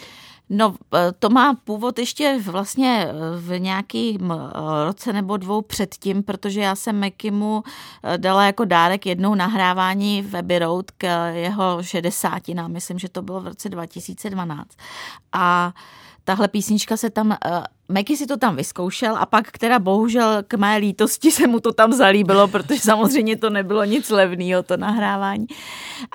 No, 0.53 0.75
e, 0.93 1.11
to 1.11 1.29
má 1.29 1.53
původ 1.53 1.99
ještě 1.99 2.39
vlastně 2.45 3.07
e, 3.07 3.13
v 3.39 3.59
nějakým 3.59 4.31
e, 4.31 4.35
roce 4.85 5.13
nebo 5.13 5.37
dvou 5.37 5.61
předtím, 5.61 6.23
protože 6.23 6.61
já 6.61 6.75
jsem 6.75 6.99
Mekimu 6.99 7.63
dala 8.17 8.45
jako 8.45 8.65
dárek 8.65 9.05
jednou 9.05 9.35
nahrávání 9.35 10.21
v 10.21 10.37
Abbey 10.37 10.59
Road 10.59 10.91
k 10.91 11.31
jeho 11.31 11.83
šedesátinám. 11.83 12.71
Myslím, 12.71 12.99
že 12.99 13.09
to 13.09 13.21
bylo 13.21 13.41
v 13.41 13.47
roce 13.47 13.69
2012. 13.69 14.69
A 15.33 15.73
tahle 16.31 16.47
písnička 16.47 16.97
se 16.97 17.09
tam, 17.09 17.27
uh, 17.27 17.63
Meky 17.89 18.17
si 18.17 18.25
to 18.25 18.37
tam 18.37 18.55
vyzkoušel 18.55 19.17
a 19.17 19.25
pak, 19.25 19.47
která 19.51 19.79
bohužel 19.79 20.43
k 20.47 20.53
mé 20.53 20.77
lítosti 20.77 21.31
se 21.31 21.47
mu 21.47 21.59
to 21.59 21.73
tam 21.73 21.93
zalíbilo, 21.93 22.47
protože 22.47 22.79
samozřejmě 22.79 23.37
to 23.37 23.49
nebylo 23.49 23.83
nic 23.83 24.09
levného, 24.09 24.63
to 24.63 24.77
nahrávání. 24.77 25.47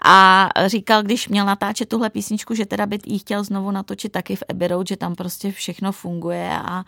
A 0.05 0.49
říkal, 0.67 1.03
když 1.03 1.29
měl 1.29 1.47
natáčet 1.47 1.89
tuhle 1.89 2.11
písničku, 2.11 2.55
že 2.55 2.67
teda 2.67 2.87
by 2.87 2.99
jí 3.07 3.19
chtěl 3.19 3.45
znovu 3.45 3.71
natočit 3.71 4.13
taky 4.13 4.37
v 4.37 4.43
Abbey 4.51 4.69
Road, 4.69 4.89
že 4.89 4.97
tam 4.97 5.15
prostě 5.15 5.53
všechno 5.53 5.93
funguje 5.93 6.51
a 6.65 6.85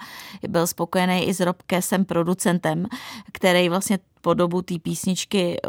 byl 0.49 0.67
spokojený 0.67 1.29
i 1.29 1.35
s 1.35 1.41
Robkesem, 1.41 2.05
producentem, 2.05 2.87
který 3.33 3.69
vlastně 3.69 3.99
po 4.21 4.35
dobu 4.35 4.63
té 4.63 4.79
písničky, 4.79 5.61
eh, 5.65 5.69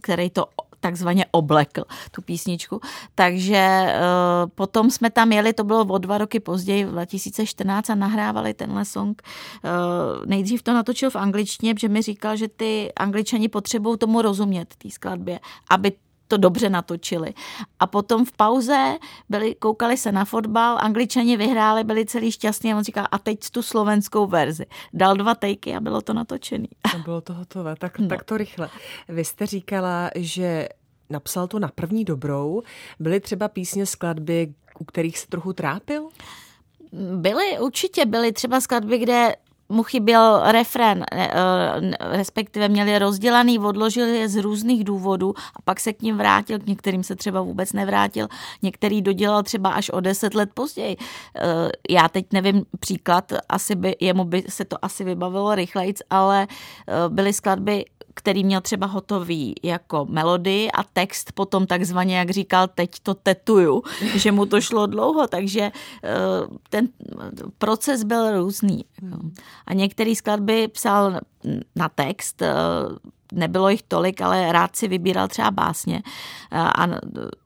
který 0.00 0.30
to 0.30 0.46
takzvaně 0.80 1.26
oblekl 1.30 1.84
tu 2.10 2.22
písničku. 2.22 2.80
Takže 3.14 3.94
uh, 3.94 4.50
potom 4.54 4.90
jsme 4.90 5.10
tam 5.10 5.32
jeli, 5.32 5.52
to 5.52 5.64
bylo 5.64 5.84
o 5.84 5.98
dva 5.98 6.18
roky 6.18 6.40
později, 6.40 6.84
v 6.84 6.90
2014 6.90 7.90
a 7.90 7.94
nahrávali 7.94 8.54
tenhle 8.54 8.84
song. 8.84 9.22
Uh, 9.64 10.26
nejdřív 10.26 10.62
to 10.62 10.74
natočil 10.74 11.10
v 11.10 11.16
angličtině, 11.16 11.74
protože 11.74 11.88
mi 11.88 12.02
říkal, 12.02 12.36
že 12.36 12.48
ty 12.48 12.92
angličani 12.96 13.48
potřebují 13.48 13.98
tomu 13.98 14.22
rozumět, 14.22 14.74
té 14.78 14.90
skladbě, 14.90 15.40
aby 15.70 15.92
to 16.30 16.36
dobře 16.36 16.70
natočili. 16.70 17.34
A 17.78 17.86
potom 17.86 18.24
v 18.24 18.32
pauze 18.32 18.96
byli, 19.28 19.54
koukali 19.54 19.96
se 19.96 20.12
na 20.12 20.24
fotbal, 20.24 20.78
angličani 20.80 21.36
vyhráli, 21.36 21.84
byli 21.84 22.06
celý 22.06 22.32
šťastní 22.32 22.72
a 22.72 22.76
on 22.76 22.84
říkal, 22.84 23.06
a 23.10 23.18
teď 23.18 23.50
tu 23.50 23.62
slovenskou 23.62 24.26
verzi. 24.26 24.66
Dal 24.92 25.16
dva 25.16 25.34
tejky 25.34 25.74
a 25.74 25.80
bylo 25.80 26.00
to 26.00 26.14
natočený. 26.14 26.68
A 26.94 26.98
bylo 26.98 27.20
to 27.20 27.34
hotové, 27.34 27.76
tak, 27.76 27.98
no. 27.98 28.08
tak 28.08 28.24
to 28.24 28.36
rychle. 28.36 28.70
Vy 29.08 29.24
jste 29.24 29.46
říkala, 29.46 30.10
že 30.14 30.68
napsal 31.10 31.46
to 31.46 31.58
na 31.58 31.68
první 31.68 32.04
dobrou. 32.04 32.62
Byly 33.00 33.20
třeba 33.20 33.48
písně, 33.48 33.86
skladby, 33.86 34.54
u 34.78 34.84
kterých 34.84 35.18
se 35.18 35.26
trochu 35.26 35.52
trápil? 35.52 36.08
Byly, 37.16 37.58
určitě 37.58 38.06
byly 38.06 38.32
třeba 38.32 38.60
skladby, 38.60 38.98
kde 38.98 39.36
mu 39.70 39.82
chyběl 39.82 40.40
refren, 40.44 41.04
eh, 41.12 41.30
respektive 42.00 42.68
měli 42.68 42.98
rozdělaný, 42.98 43.58
odložili 43.58 44.18
je 44.18 44.28
z 44.28 44.36
různých 44.36 44.84
důvodů 44.84 45.34
a 45.56 45.62
pak 45.62 45.80
se 45.80 45.92
k 45.92 46.02
ním 46.02 46.16
vrátil, 46.16 46.58
k 46.58 46.66
některým 46.66 47.02
se 47.02 47.16
třeba 47.16 47.40
vůbec 47.40 47.72
nevrátil, 47.72 48.28
některý 48.62 49.02
dodělal 49.02 49.42
třeba 49.42 49.70
až 49.70 49.90
o 49.90 50.00
deset 50.00 50.34
let 50.34 50.50
později. 50.54 50.96
Eh, 51.36 51.70
já 51.90 52.08
teď 52.08 52.26
nevím 52.32 52.64
příklad, 52.80 53.32
asi 53.48 53.74
by, 53.74 53.96
jemu 54.00 54.24
by 54.24 54.44
se 54.48 54.64
to 54.64 54.84
asi 54.84 55.04
vybavilo 55.04 55.54
rychlejc, 55.54 55.98
ale 56.10 56.46
eh, 56.50 57.08
byly 57.08 57.32
skladby 57.32 57.84
který 58.14 58.44
měl 58.44 58.60
třeba 58.60 58.86
hotový 58.86 59.54
jako 59.62 60.06
melodii 60.08 60.70
a 60.70 60.82
text 60.82 61.32
potom 61.32 61.66
takzvaně, 61.66 62.18
jak 62.18 62.30
říkal, 62.30 62.68
teď 62.68 62.90
to 63.02 63.14
tetuju, 63.14 63.82
že 64.14 64.32
mu 64.32 64.46
to 64.46 64.60
šlo 64.60 64.86
dlouho, 64.86 65.26
takže 65.26 65.72
ten 66.68 66.88
proces 67.58 68.04
byl 68.04 68.38
různý. 68.38 68.84
A 69.66 69.74
některé 69.74 70.14
skladby 70.14 70.68
psal 70.68 71.20
na 71.76 71.88
text, 71.88 72.42
eh, 72.42 72.54
nebylo 73.32 73.68
jich 73.68 73.82
tolik, 73.82 74.20
ale 74.20 74.52
rád 74.52 74.76
si 74.76 74.88
vybíral 74.88 75.28
třeba 75.28 75.50
básně. 75.50 76.02
A 76.50 76.86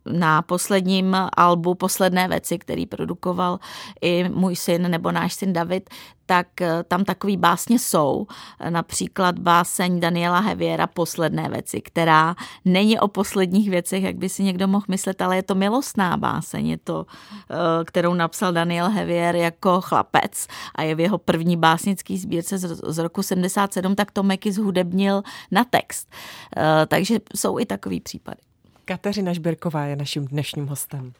na 0.06 0.42
posledním 0.42 1.16
albu 1.36 1.74
Posledné 1.74 2.28
věci, 2.28 2.58
který 2.58 2.86
produkoval 2.86 3.58
i 4.00 4.28
můj 4.28 4.56
syn 4.56 4.90
nebo 4.90 5.12
náš 5.12 5.34
syn 5.34 5.52
David, 5.52 5.90
tak 6.26 6.60
eh, 6.60 6.82
tam 6.88 7.04
takový 7.04 7.36
básně 7.36 7.78
jsou. 7.78 8.26
Například 8.70 9.38
báseň 9.38 10.00
Daniela 10.00 10.40
Heviera 10.40 10.86
Posledné 10.86 11.48
věci, 11.48 11.80
která 11.80 12.34
není 12.64 13.00
o 13.00 13.08
posledních 13.08 13.70
věcech, 13.70 14.02
jak 14.02 14.16
by 14.16 14.28
si 14.28 14.42
někdo 14.42 14.68
mohl 14.68 14.84
myslet, 14.88 15.22
ale 15.22 15.36
je 15.36 15.42
to 15.42 15.54
milostná 15.54 16.16
báseň, 16.16 16.68
je 16.68 16.78
to, 16.78 17.06
eh, 17.50 17.84
kterou 17.84 18.14
napsal 18.14 18.52
Daniel 18.52 18.90
Hevier 18.90 19.36
jako 19.36 19.80
chlapec 19.80 20.46
a 20.74 20.82
je 20.82 20.94
v 20.94 21.00
jeho 21.00 21.18
první 21.18 21.56
básnický 21.56 22.18
sbírce 22.18 22.58
z 22.58 22.98
roku 22.98 23.22
77, 23.22 23.94
tak 23.94 24.10
to 24.10 24.22
Meky 24.22 24.52
zhudebnil 24.52 25.22
na 25.50 25.64
text. 25.64 26.08
Eh, 26.56 26.86
takže 26.86 27.18
jsou 27.36 27.58
i 27.58 27.66
takový 27.66 28.00
případy. 28.00 28.40
Kateřina 28.84 29.32
Žbirková 29.32 29.84
je 29.84 29.96
naším 29.96 30.24
dnešním 30.24 30.66
hostem. 30.66 31.12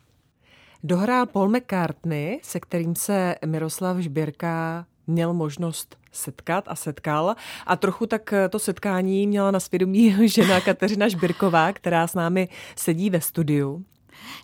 Dohrál 0.86 1.26
Paul 1.26 1.48
McCartney, 1.48 2.40
se 2.42 2.60
kterým 2.60 2.96
se 2.96 3.34
Miroslav 3.46 3.96
Žbírka 3.96 4.86
měl 5.06 5.34
možnost 5.34 5.96
setkat 6.12 6.64
a 6.66 6.74
setkal. 6.74 7.34
A 7.66 7.76
trochu 7.76 8.06
tak 8.06 8.34
to 8.50 8.58
setkání 8.58 9.26
měla 9.26 9.50
na 9.50 9.60
svědomí 9.60 10.28
žena 10.28 10.60
Kateřina 10.60 11.08
Žbirková, 11.08 11.72
která 11.72 12.06
s 12.06 12.14
námi 12.14 12.48
sedí 12.76 13.10
ve 13.10 13.20
studiu. 13.20 13.84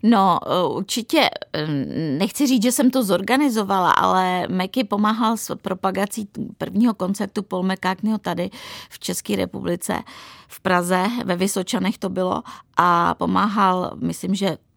No, 0.02 0.38
určitě 0.69 1.29
nechci 2.19 2.47
říct, 2.47 2.62
že 2.62 2.73
jsem 2.73 2.90
to 2.90 3.05
zorganizovala, 3.05 3.93
ale 3.93 4.49
Meky 4.49 4.85
pomáhal 4.85 5.37
s 5.37 5.57
propagací 5.57 6.29
prvního 6.59 6.95
koncertu 6.95 7.43
Paul 7.43 7.62
McCartneyho 7.62 8.19
tady 8.19 8.50
v 8.90 8.99
České 8.99 9.37
republice 9.37 10.02
v 10.49 10.61
Praze, 10.61 11.07
ve 11.25 11.37
Vysočanech 11.37 11.99
to 11.99 12.09
bylo 12.09 12.43
a 12.76 13.14
pomáhal, 13.14 13.93
myslím, 14.00 14.35
že 14.35 14.57
Eh, 14.57 14.70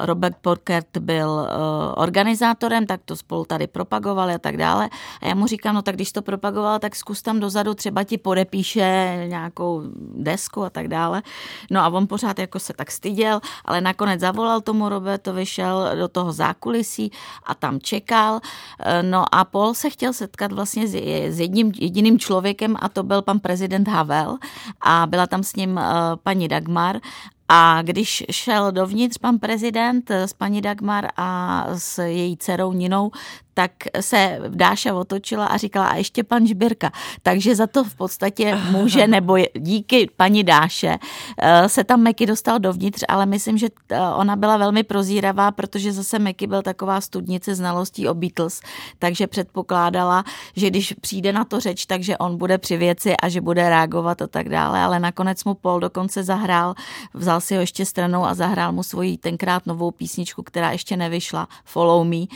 Robert 0.00 0.36
Porkert 0.40 0.98
byl 0.98 1.48
eh, 1.48 1.54
organizátorem, 1.94 2.86
tak 2.86 3.00
to 3.04 3.16
spolu 3.16 3.44
tady 3.44 3.66
propagovali 3.66 4.34
a 4.34 4.38
tak 4.38 4.56
dále. 4.56 4.90
A 5.22 5.26
já 5.26 5.34
mu 5.34 5.46
říkám, 5.46 5.74
no 5.74 5.82
tak 5.82 5.94
když 5.94 6.12
to 6.12 6.22
propagoval, 6.22 6.78
tak 6.78 6.96
zkus 6.96 7.22
tam 7.22 7.40
dozadu, 7.40 7.74
třeba 7.74 8.04
ti 8.04 8.18
podepíše 8.18 9.16
nějakou 9.28 9.82
desku 10.16 10.64
a 10.64 10.70
tak 10.70 10.88
dále. 10.88 11.22
No 11.70 11.80
a 11.80 11.88
on 11.88 12.06
pořád 12.06 12.38
jako 12.38 12.58
se 12.58 12.72
tak 12.72 12.90
styděl, 12.90 13.40
ale 13.64 13.80
nakonec 13.80 14.20
zavolal 14.20 14.60
tomu 14.60 14.88
Robertovi, 14.88 15.46
šel 15.46 15.90
do 15.96 16.08
toho 16.08 16.32
zákulisí 16.32 17.12
a 17.46 17.54
tam 17.54 17.80
čekal. 17.80 18.40
Eh, 18.80 19.02
no 19.02 19.34
a 19.34 19.44
Paul 19.44 19.74
se 19.74 19.90
chtěl 19.90 20.12
setkat 20.12 20.52
vlastně 20.52 20.88
s 20.88 21.40
jedním 21.40 21.72
jediným 21.80 22.18
člověkem 22.18 22.76
a 22.78 22.88
to 22.88 23.02
byl 23.02 23.22
pan 23.22 23.40
prezident 23.40 23.88
Havel 23.88 24.36
a 24.80 25.06
byla 25.06 25.26
tam 25.26 25.42
s 25.42 25.56
ním 25.56 25.80
paní 26.22 26.48
Dagmar 26.48 27.00
a 27.48 27.82
když 27.82 28.24
šel 28.30 28.72
dovnitř 28.72 29.18
pan 29.18 29.38
prezident 29.38 30.10
s 30.10 30.32
paní 30.32 30.60
Dagmar 30.62 31.08
a 31.16 31.66
s 31.74 32.02
její 32.02 32.36
dcerou 32.36 32.72
Ninou, 32.72 33.10
tak 33.54 33.70
se 34.00 34.40
Dáša 34.48 34.94
otočila 34.94 35.46
a 35.46 35.56
říkala, 35.56 35.86
a 35.86 35.96
ještě 35.96 36.24
pan 36.24 36.46
Žbirka. 36.46 36.92
Takže 37.22 37.54
za 37.54 37.66
to 37.66 37.84
v 37.84 37.94
podstatě 37.94 38.58
může, 38.70 39.06
nebo 39.14 39.36
díky 39.58 40.10
paní 40.16 40.44
Dáše 40.44 40.98
eh, 41.38 41.68
se 41.68 41.84
tam 41.84 42.00
Meky 42.00 42.26
dostal 42.26 42.58
dovnitř, 42.58 43.04
ale 43.08 43.26
myslím, 43.26 43.58
že 43.58 43.66
eh, 43.90 44.00
ona 44.00 44.36
byla 44.36 44.56
velmi 44.56 44.82
prozíravá, 44.82 45.50
protože 45.50 45.92
zase 45.92 46.18
Meky 46.18 46.46
byl 46.46 46.62
taková 46.62 47.00
studnice 47.00 47.54
znalostí 47.54 48.08
o 48.08 48.14
Beatles, 48.14 48.60
takže 48.98 49.26
předpokládala, 49.26 50.24
že 50.56 50.70
když 50.70 50.92
přijde 51.00 51.32
na 51.32 51.44
to 51.44 51.60
řeč, 51.60 51.86
takže 51.86 52.18
on 52.18 52.38
bude 52.38 52.58
při 52.58 52.76
věci 52.76 53.16
a 53.16 53.28
že 53.28 53.40
bude 53.40 53.68
reagovat 53.68 54.22
a 54.22 54.26
tak 54.26 54.48
dále, 54.48 54.80
ale 54.80 55.00
nakonec 55.00 55.44
mu 55.44 55.54
Paul 55.54 55.80
dokonce 55.80 56.22
zahrál, 56.22 56.74
vzal 57.14 57.40
si 57.40 57.54
ho 57.54 57.60
ještě 57.60 57.86
stranou 57.86 58.24
a 58.24 58.34
zahrál 58.34 58.72
mu 58.72 58.82
svoji 58.82 59.18
tenkrát 59.18 59.66
novou 59.66 59.90
písničku, 59.90 60.42
která 60.42 60.70
ještě 60.72 60.96
nevyšla, 60.96 61.48
Follow 61.64 62.06
Me 62.06 62.26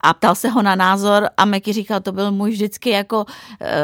a 0.00 0.14
ptal 0.14 0.34
se 0.34 0.48
ho 0.48 0.62
na 0.62 0.74
názor 0.74 1.28
a 1.36 1.44
Meky 1.44 1.72
říkal, 1.72 2.00
to 2.00 2.12
byl 2.12 2.32
můj 2.32 2.50
vždycky 2.50 2.90
jako 2.90 3.24
e, 3.60 3.76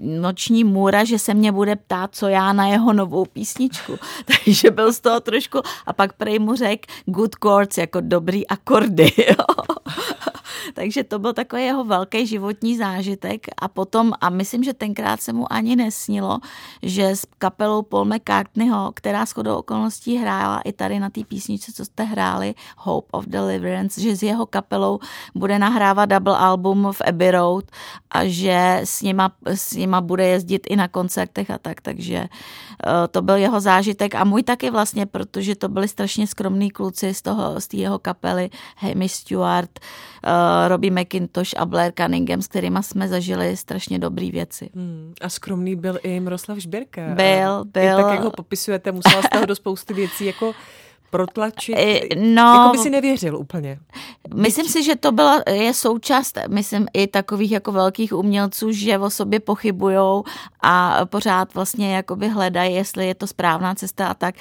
noční 0.00 0.64
můra, 0.64 1.04
že 1.04 1.18
se 1.18 1.34
mě 1.34 1.52
bude 1.52 1.76
ptát, 1.76 2.14
co 2.14 2.28
já 2.28 2.52
na 2.52 2.66
jeho 2.66 2.92
novou 2.92 3.24
písničku. 3.24 3.98
Takže 4.44 4.70
byl 4.70 4.92
z 4.92 5.00
toho 5.00 5.20
trošku 5.20 5.60
a 5.86 5.92
pak 5.92 6.12
prej 6.12 6.38
mu 6.38 6.54
řekl 6.54 6.92
good 7.06 7.36
chords, 7.42 7.78
jako 7.78 8.00
dobrý 8.00 8.46
akordy. 8.46 9.12
Takže 10.74 11.04
to 11.04 11.18
byl 11.18 11.32
takový 11.32 11.62
jeho 11.62 11.84
velký 11.84 12.26
životní 12.26 12.76
zážitek. 12.76 13.46
A 13.58 13.68
potom, 13.68 14.12
a 14.20 14.30
myslím, 14.30 14.64
že 14.64 14.74
tenkrát 14.74 15.22
se 15.22 15.32
mu 15.32 15.52
ani 15.52 15.76
nesnilo, 15.76 16.38
že 16.82 17.16
s 17.16 17.26
kapelou 17.38 17.82
Paul 17.82 18.04
McCartneyho, 18.04 18.92
která 18.94 19.26
shodou 19.26 19.56
okolností 19.56 20.16
hrála 20.16 20.60
i 20.60 20.72
tady 20.72 20.98
na 20.98 21.10
té 21.10 21.24
písničce, 21.24 21.72
co 21.72 21.84
jste 21.84 22.02
hráli, 22.02 22.54
Hope 22.76 23.08
of 23.10 23.26
Deliverance, 23.26 24.00
že 24.00 24.16
s 24.16 24.22
jeho 24.22 24.46
kapelou 24.46 24.98
bude 25.34 25.58
nahrávat 25.58 26.08
double 26.08 26.36
album 26.36 26.88
v 26.92 27.00
Abbey 27.00 27.30
Road 27.30 27.64
a 28.10 28.24
že 28.24 28.80
s 28.84 29.02
nima, 29.02 29.32
s 29.46 29.72
nima 29.72 30.00
bude 30.00 30.26
jezdit 30.26 30.66
i 30.70 30.76
na 30.76 30.88
koncertech 30.88 31.50
a 31.50 31.58
tak, 31.58 31.80
takže 31.80 32.28
to 33.10 33.22
byl 33.22 33.36
jeho 33.36 33.60
zážitek 33.60 34.14
a 34.14 34.24
můj 34.24 34.42
taky 34.42 34.70
vlastně, 34.70 35.06
protože 35.06 35.56
to 35.56 35.68
byli 35.68 35.88
strašně 35.88 36.26
skromní 36.26 36.70
kluci 36.70 37.14
z 37.14 37.22
toho, 37.22 37.60
z 37.60 37.68
té 37.68 37.76
jeho 37.76 37.98
kapely, 37.98 38.50
Hemi 38.76 39.08
Stewart, 39.08 39.70
uh, 39.80 40.68
Robbie 40.68 40.90
McIntosh 40.90 41.50
a 41.56 41.66
Blair 41.66 41.92
Cunningham, 41.96 42.42
s 42.42 42.48
kterými 42.48 42.78
jsme 42.80 43.08
zažili 43.08 43.56
strašně 43.56 43.98
dobré 43.98 44.30
věci. 44.30 44.70
Hmm. 44.74 45.14
A 45.20 45.28
skromný 45.28 45.76
byl 45.76 45.98
i 46.02 46.20
Miroslav 46.20 46.58
Žběrka. 46.58 47.02
Byl, 47.14 47.64
byl. 47.64 47.98
I 47.98 48.02
tak, 48.02 48.14
jak 48.14 48.24
ho 48.24 48.30
popisujete, 48.30 48.92
musela 48.92 49.22
jste 49.22 49.38
ho 49.38 49.46
do 49.46 49.54
spousty 49.54 49.94
věcí 49.94 50.26
jako 50.26 50.52
protlačit? 51.12 51.76
No, 52.16 52.42
jako 52.42 52.72
by 52.72 52.78
si 52.78 52.90
nevěřil 52.90 53.36
úplně. 53.36 53.78
Myslím 54.34 54.66
si, 54.66 54.82
že 54.82 54.96
to 54.96 55.12
byla, 55.12 55.42
je 55.50 55.74
součást, 55.74 56.38
myslím, 56.48 56.86
i 56.92 57.06
takových 57.06 57.52
jako 57.52 57.72
velkých 57.72 58.12
umělců, 58.12 58.72
že 58.72 58.98
o 58.98 59.10
sobě 59.10 59.40
pochybujou 59.40 60.24
a 60.62 61.00
pořád 61.04 61.54
vlastně 61.54 61.96
jakoby 61.96 62.28
hledají, 62.28 62.74
jestli 62.74 63.06
je 63.06 63.14
to 63.14 63.26
správná 63.26 63.74
cesta 63.74 64.08
a 64.08 64.14
tak. 64.14 64.34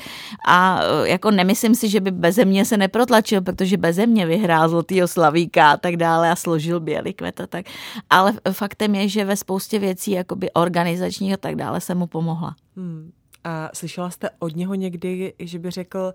A 0.48 0.80
jako 1.04 1.32
nemyslím 1.32 1.76
si, 1.76 1.90
že 1.90 2.00
by 2.00 2.12
beze 2.12 2.46
mě 2.46 2.66
se 2.66 2.78
neprotlačil, 2.78 3.42
protože 3.42 3.78
beze 3.78 4.06
mě 4.06 4.26
vyhrál 4.26 4.70
Zlatýho 4.70 5.08
Slavíka 5.08 5.72
a 5.72 5.78
tak 5.78 5.98
dále 5.98 6.32
a 6.32 6.36
složil 6.36 6.80
Bělý 6.80 7.14
kvet 7.14 7.42
a 7.42 7.48
tak. 7.48 7.66
Ale 8.10 8.34
faktem 8.52 8.96
je, 8.96 9.08
že 9.08 9.26
ve 9.26 9.36
spoustě 9.36 9.80
věcí 9.80 10.12
jakoby 10.12 10.52
organizačních 10.52 11.34
a 11.34 11.38
tak 11.38 11.56
dále 11.56 11.82
se 11.82 11.96
mu 11.96 12.08
pomohla. 12.08 12.56
Hmm. 12.78 13.12
A 13.44 13.70
slyšela 13.74 14.10
jste 14.10 14.30
od 14.40 14.56
něho 14.56 14.74
někdy, 14.76 15.34
že 15.40 15.60
by 15.60 15.72
řekl, 15.72 16.14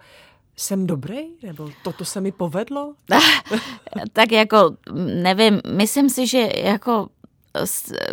jsem 0.57 0.87
dobrý? 0.87 1.19
Nebo 1.43 1.71
toto 1.83 2.05
se 2.05 2.21
mi 2.21 2.33
povedlo? 2.33 2.95
tak 4.13 4.33
jako, 4.33 4.77
nevím, 5.23 5.61
myslím 5.73 6.11
si, 6.11 6.27
že 6.27 6.49
jako 6.57 7.09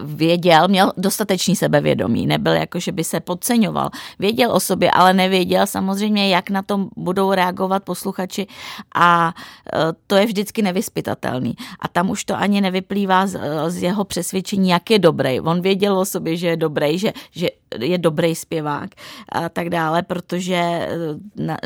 věděl, 0.01 0.67
měl 0.67 0.91
dostatečný 0.97 1.55
sebevědomí, 1.55 2.27
nebyl 2.27 2.53
jako, 2.53 2.79
že 2.79 2.91
by 2.91 3.03
se 3.03 3.19
podceňoval. 3.19 3.89
Věděl 4.19 4.51
o 4.51 4.59
sobě, 4.59 4.91
ale 4.91 5.13
nevěděl 5.13 5.67
samozřejmě, 5.67 6.29
jak 6.29 6.49
na 6.49 6.61
tom 6.61 6.89
budou 6.97 7.33
reagovat 7.33 7.83
posluchači 7.83 8.47
a 8.95 9.33
e, 9.73 9.79
to 10.07 10.15
je 10.15 10.25
vždycky 10.25 10.61
nevyspytatelný. 10.61 11.55
A 11.79 11.87
tam 11.87 12.09
už 12.09 12.23
to 12.23 12.35
ani 12.35 12.61
nevyplývá 12.61 13.27
z, 13.27 13.39
z 13.67 13.83
jeho 13.83 14.03
přesvědčení, 14.03 14.69
jak 14.69 14.91
je 14.91 14.99
dobrý. 14.99 15.39
On 15.39 15.61
věděl 15.61 15.97
o 15.97 16.05
sobě, 16.05 16.37
že 16.37 16.47
je 16.47 16.57
dobrý, 16.57 16.99
že, 16.99 17.13
že 17.31 17.49
je 17.79 17.97
dobrý 17.97 18.35
zpěvák 18.35 18.89
a 19.29 19.49
tak 19.49 19.69
dále, 19.69 20.01
protože 20.01 20.55
eh, 20.55 21.57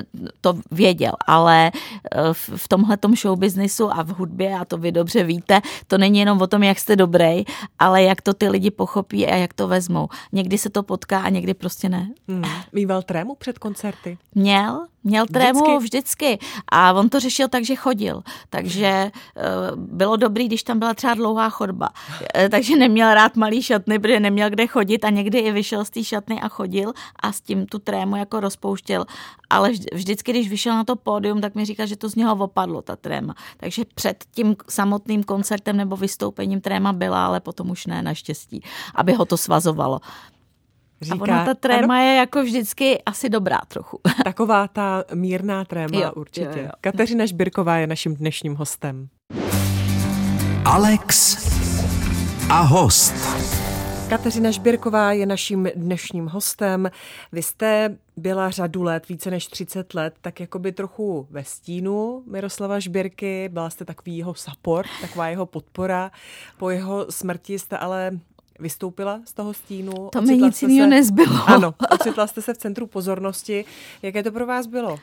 to 0.41 0.53
věděl, 0.71 1.13
ale 1.27 1.71
v 2.33 2.67
tomhle 2.67 2.97
show 3.21 3.39
businessu 3.39 3.91
a 3.93 4.03
v 4.03 4.07
hudbě, 4.07 4.55
a 4.55 4.65
to 4.65 4.77
vy 4.77 4.91
dobře 4.91 5.23
víte, 5.23 5.61
to 5.87 5.97
není 5.97 6.19
jenom 6.19 6.41
o 6.41 6.47
tom, 6.47 6.63
jak 6.63 6.79
jste 6.79 6.95
dobrý, 6.95 7.43
ale 7.79 8.03
jak 8.03 8.21
to 8.21 8.33
ty 8.33 8.49
lidi 8.49 8.71
pochopí 8.71 9.27
a 9.27 9.35
jak 9.35 9.53
to 9.53 9.67
vezmou. 9.67 10.09
Někdy 10.31 10.57
se 10.57 10.69
to 10.69 10.83
potká 10.83 11.19
a 11.19 11.29
někdy 11.29 11.53
prostě 11.53 11.89
ne. 11.89 12.09
Hmm. 12.27 12.43
Mýval 12.73 13.01
trému 13.01 13.35
před 13.35 13.59
koncerty? 13.59 14.17
Měl, 14.35 14.87
Měl 15.07 15.25
trému 15.25 15.59
vždycky. 15.59 15.77
vždycky 15.77 16.39
a 16.71 16.93
on 16.93 17.09
to 17.09 17.19
řešil 17.19 17.47
tak, 17.47 17.65
že 17.65 17.75
chodil. 17.75 18.23
Takže 18.49 19.11
uh, 19.11 19.79
bylo 19.79 20.15
dobrý, 20.15 20.47
když 20.47 20.63
tam 20.63 20.79
byla 20.79 20.93
třeba 20.93 21.13
dlouhá 21.13 21.49
chodba. 21.49 21.89
Uh, 21.89 22.49
takže 22.49 22.75
neměl 22.75 23.13
rád 23.13 23.35
malý 23.35 23.63
šatny, 23.63 23.99
protože 23.99 24.19
neměl 24.19 24.49
kde 24.49 24.67
chodit 24.67 25.05
a 25.05 25.09
někdy 25.09 25.39
i 25.39 25.51
vyšel 25.51 25.85
z 25.85 25.89
té 25.89 26.03
šatny 26.03 26.41
a 26.41 26.47
chodil 26.47 26.93
a 27.19 27.31
s 27.31 27.41
tím 27.41 27.65
tu 27.65 27.79
trému 27.79 28.15
jako 28.15 28.39
rozpouštěl. 28.39 29.05
Ale 29.49 29.71
vždycky, 29.93 30.31
když 30.31 30.49
vyšel 30.49 30.75
na 30.75 30.83
to 30.83 30.95
pódium, 30.95 31.41
tak 31.41 31.55
mi 31.55 31.65
říkal, 31.65 31.87
že 31.87 31.95
to 31.95 32.09
z 32.09 32.15
něho 32.15 32.35
opadlo, 32.35 32.81
ta 32.81 32.95
tréma. 32.95 33.35
Takže 33.57 33.83
před 33.95 34.23
tím 34.31 34.55
samotným 34.69 35.23
koncertem 35.23 35.77
nebo 35.77 35.97
vystoupením 35.97 36.61
tréma 36.61 36.93
byla, 36.93 37.25
ale 37.25 37.39
potom 37.39 37.69
už 37.69 37.85
ne, 37.85 38.01
naštěstí, 38.01 38.63
aby 38.95 39.13
ho 39.13 39.25
to 39.25 39.37
svazovalo. 39.37 39.99
Říká, 41.01 41.15
a 41.15 41.21
ona 41.21 41.45
ta 41.45 41.53
tréma 41.53 41.95
ano, 41.95 42.03
je 42.03 42.15
jako 42.15 42.43
vždycky 42.43 43.03
asi 43.05 43.29
dobrá 43.29 43.61
trochu. 43.67 43.99
Taková 44.23 44.67
ta 44.67 45.03
mírná 45.13 45.65
tréma 45.65 45.99
jo, 45.99 46.11
určitě. 46.15 46.59
Jo, 46.59 46.63
jo. 46.63 46.69
Kateřina 46.81 47.25
Žbirková 47.25 47.77
je 47.77 47.87
naším 47.87 48.15
dnešním 48.15 48.55
hostem. 48.55 49.07
Alex 50.65 51.37
a 52.49 52.61
host. 52.61 53.13
Kateřina 54.09 54.51
Žbirková 54.51 55.11
je 55.11 55.25
naším 55.25 55.69
dnešním 55.75 56.27
hostem. 56.27 56.91
Vy 57.31 57.43
jste 57.43 57.97
byla 58.17 58.49
řadu 58.49 58.83
let, 58.83 59.07
více 59.09 59.31
než 59.31 59.47
30 59.47 59.93
let, 59.93 60.13
tak 60.21 60.39
jako 60.39 60.59
by 60.59 60.71
trochu 60.71 61.27
ve 61.29 61.43
stínu 61.43 62.23
Miroslava 62.27 62.79
Žbirky. 62.79 63.49
Byla 63.49 63.69
jste 63.69 63.85
takový 63.85 64.17
jeho 64.17 64.33
support, 64.33 64.89
taková 65.01 65.27
jeho 65.27 65.45
podpora. 65.45 66.11
Po 66.57 66.69
jeho 66.69 67.05
smrti 67.09 67.59
jste 67.59 67.77
ale 67.77 68.11
vystoupila 68.59 69.21
z 69.25 69.33
toho 69.33 69.53
stínu. 69.53 70.09
To 70.11 70.21
mi 70.21 70.37
nic 70.37 70.61
jiného 70.61 70.89
nezbylo. 70.89 71.43
Ano, 71.45 71.73
ocitla 71.91 72.27
jste 72.27 72.41
se 72.41 72.53
v 72.53 72.57
centru 72.57 72.87
pozornosti. 72.87 73.65
Jaké 74.01 74.23
to 74.23 74.31
pro 74.31 74.45
vás 74.45 74.67
bylo? 74.67 74.99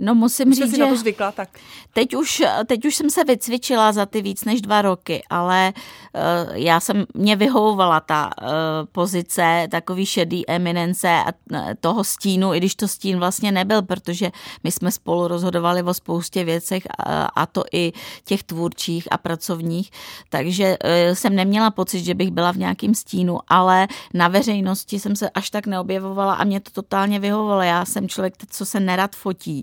No 0.00 0.14
musím 0.14 0.54
říct, 0.54 0.70
si 0.70 0.76
že 0.76 0.82
na 0.82 0.88
to 0.88 0.96
zvykla, 0.96 1.32
tak. 1.32 1.48
Teď, 1.92 2.14
už, 2.16 2.42
teď 2.66 2.84
už 2.84 2.94
jsem 2.94 3.10
se 3.10 3.24
vycvičila 3.24 3.92
za 3.92 4.06
ty 4.06 4.22
víc 4.22 4.44
než 4.44 4.60
dva 4.60 4.82
roky, 4.82 5.22
ale 5.30 5.72
uh, 5.72 6.56
já 6.56 6.80
jsem, 6.80 7.06
mě 7.14 7.36
vyhovovala 7.36 8.00
ta 8.00 8.30
uh, 8.42 8.48
pozice 8.92 9.68
takový 9.70 10.06
šedý 10.06 10.50
eminence 10.50 11.08
a 11.08 11.26
uh, 11.52 11.58
toho 11.80 12.04
stínu, 12.04 12.54
i 12.54 12.58
když 12.58 12.74
to 12.74 12.88
stín 12.88 13.18
vlastně 13.18 13.52
nebyl, 13.52 13.82
protože 13.82 14.30
my 14.64 14.72
jsme 14.72 14.90
spolu 14.90 15.28
rozhodovali 15.28 15.82
o 15.82 15.94
spoustě 15.94 16.44
věcech 16.44 16.82
a, 16.98 17.24
a 17.24 17.46
to 17.46 17.64
i 17.72 17.92
těch 18.24 18.42
tvůrčích 18.42 19.08
a 19.10 19.18
pracovních, 19.18 19.90
takže 20.28 20.76
uh, 20.84 21.14
jsem 21.14 21.36
neměla 21.36 21.70
pocit, 21.70 22.04
že 22.04 22.14
bych 22.14 22.30
byla 22.30 22.52
v 22.52 22.56
nějakém 22.56 22.94
stínu, 22.94 23.38
ale 23.48 23.88
na 24.14 24.28
veřejnosti 24.28 24.98
jsem 25.00 25.16
se 25.16 25.30
až 25.30 25.50
tak 25.50 25.66
neobjevovala 25.66 26.34
a 26.34 26.44
mě 26.44 26.60
to 26.60 26.70
totálně 26.70 27.20
vyhovovalo. 27.20 27.62
Já 27.62 27.84
jsem 27.84 28.08
člověk, 28.08 28.34
co 28.50 28.66
se 28.66 28.80
nerad 28.80 29.16
fotí. 29.16 29.62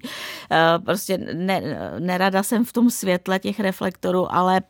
Eh, 0.51 0.79
prostě 0.85 1.17
ne, 1.17 1.61
nerada 1.99 2.43
jsem 2.43 2.65
v 2.65 2.73
tom 2.73 2.89
světle 2.89 3.39
těch 3.39 3.59
reflektorů, 3.59 4.33
ale 4.33 4.61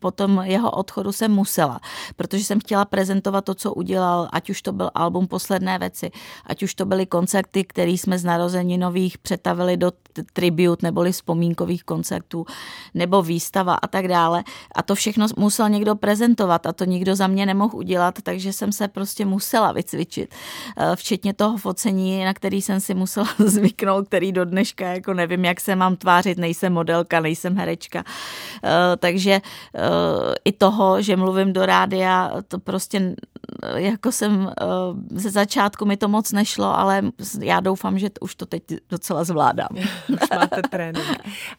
potom 0.00 0.40
jeho 0.44 0.70
odchodu 0.70 1.12
jsem 1.12 1.32
musela, 1.32 1.80
protože 2.16 2.44
jsem 2.44 2.60
chtěla 2.60 2.84
prezentovat 2.84 3.44
to, 3.44 3.54
co 3.54 3.74
udělal, 3.74 4.28
ať 4.32 4.50
už 4.50 4.62
to 4.62 4.72
byl 4.72 4.90
album 4.94 5.26
Posledné 5.26 5.78
věci, 5.78 6.10
ať 6.46 6.62
už 6.62 6.74
to 6.74 6.86
byly 6.86 7.06
koncerty, 7.06 7.64
které 7.64 7.90
jsme 7.90 8.18
z 8.18 8.24
nových 8.76 9.18
přetavili 9.18 9.76
do 9.76 9.92
tribut 10.32 10.82
neboli 10.82 11.12
vzpomínkových 11.12 11.84
koncertů, 11.84 12.46
nebo 12.94 13.22
výstava 13.22 13.74
a 13.74 13.86
tak 13.86 14.08
dále. 14.08 14.44
A 14.74 14.82
to 14.82 14.94
všechno 14.94 15.26
musel 15.36 15.68
někdo 15.68 15.94
prezentovat 15.94 16.66
a 16.66 16.72
to 16.72 16.84
nikdo 16.84 17.16
za 17.16 17.26
mě 17.26 17.46
nemohl 17.46 17.76
udělat, 17.76 18.14
takže 18.22 18.52
jsem 18.52 18.72
se 18.72 18.88
prostě 18.88 19.24
musela 19.24 19.72
vycvičit. 19.72 20.34
Eh, 20.76 20.96
včetně 20.96 21.34
toho 21.34 21.56
focení, 21.56 22.24
na 22.24 22.34
který 22.34 22.62
jsem 22.62 22.80
si 22.80 22.94
musela 22.94 23.28
zvyknout, 23.38 24.08
který 24.08 24.32
do 24.32 24.44
dneška 24.44 24.86
jako 24.86 25.14
nevím, 25.14 25.44
jak 25.44 25.60
se 25.60 25.76
mám 25.76 25.96
tvářit, 25.96 26.38
nejsem 26.38 26.72
modelka, 26.72 27.20
nejsem 27.20 27.56
herečka. 27.56 28.04
Eh, 28.64 28.96
takže 28.96 29.40
i 30.44 30.52
toho, 30.52 31.02
že 31.02 31.16
mluvím 31.16 31.52
do 31.52 31.66
rádia, 31.66 32.32
to 32.48 32.58
prostě 32.58 33.14
jako 33.74 34.12
jsem 34.12 34.52
ze 35.10 35.30
začátku 35.30 35.84
mi 35.84 35.96
to 35.96 36.08
moc 36.08 36.32
nešlo, 36.32 36.78
ale 36.78 37.02
já 37.40 37.60
doufám, 37.60 37.98
že 37.98 38.10
už 38.20 38.34
to 38.34 38.46
teď 38.46 38.62
docela 38.90 39.24
zvládám. 39.24 39.68
už 40.08 40.30
máte 40.30 40.62
trénink. 40.70 41.06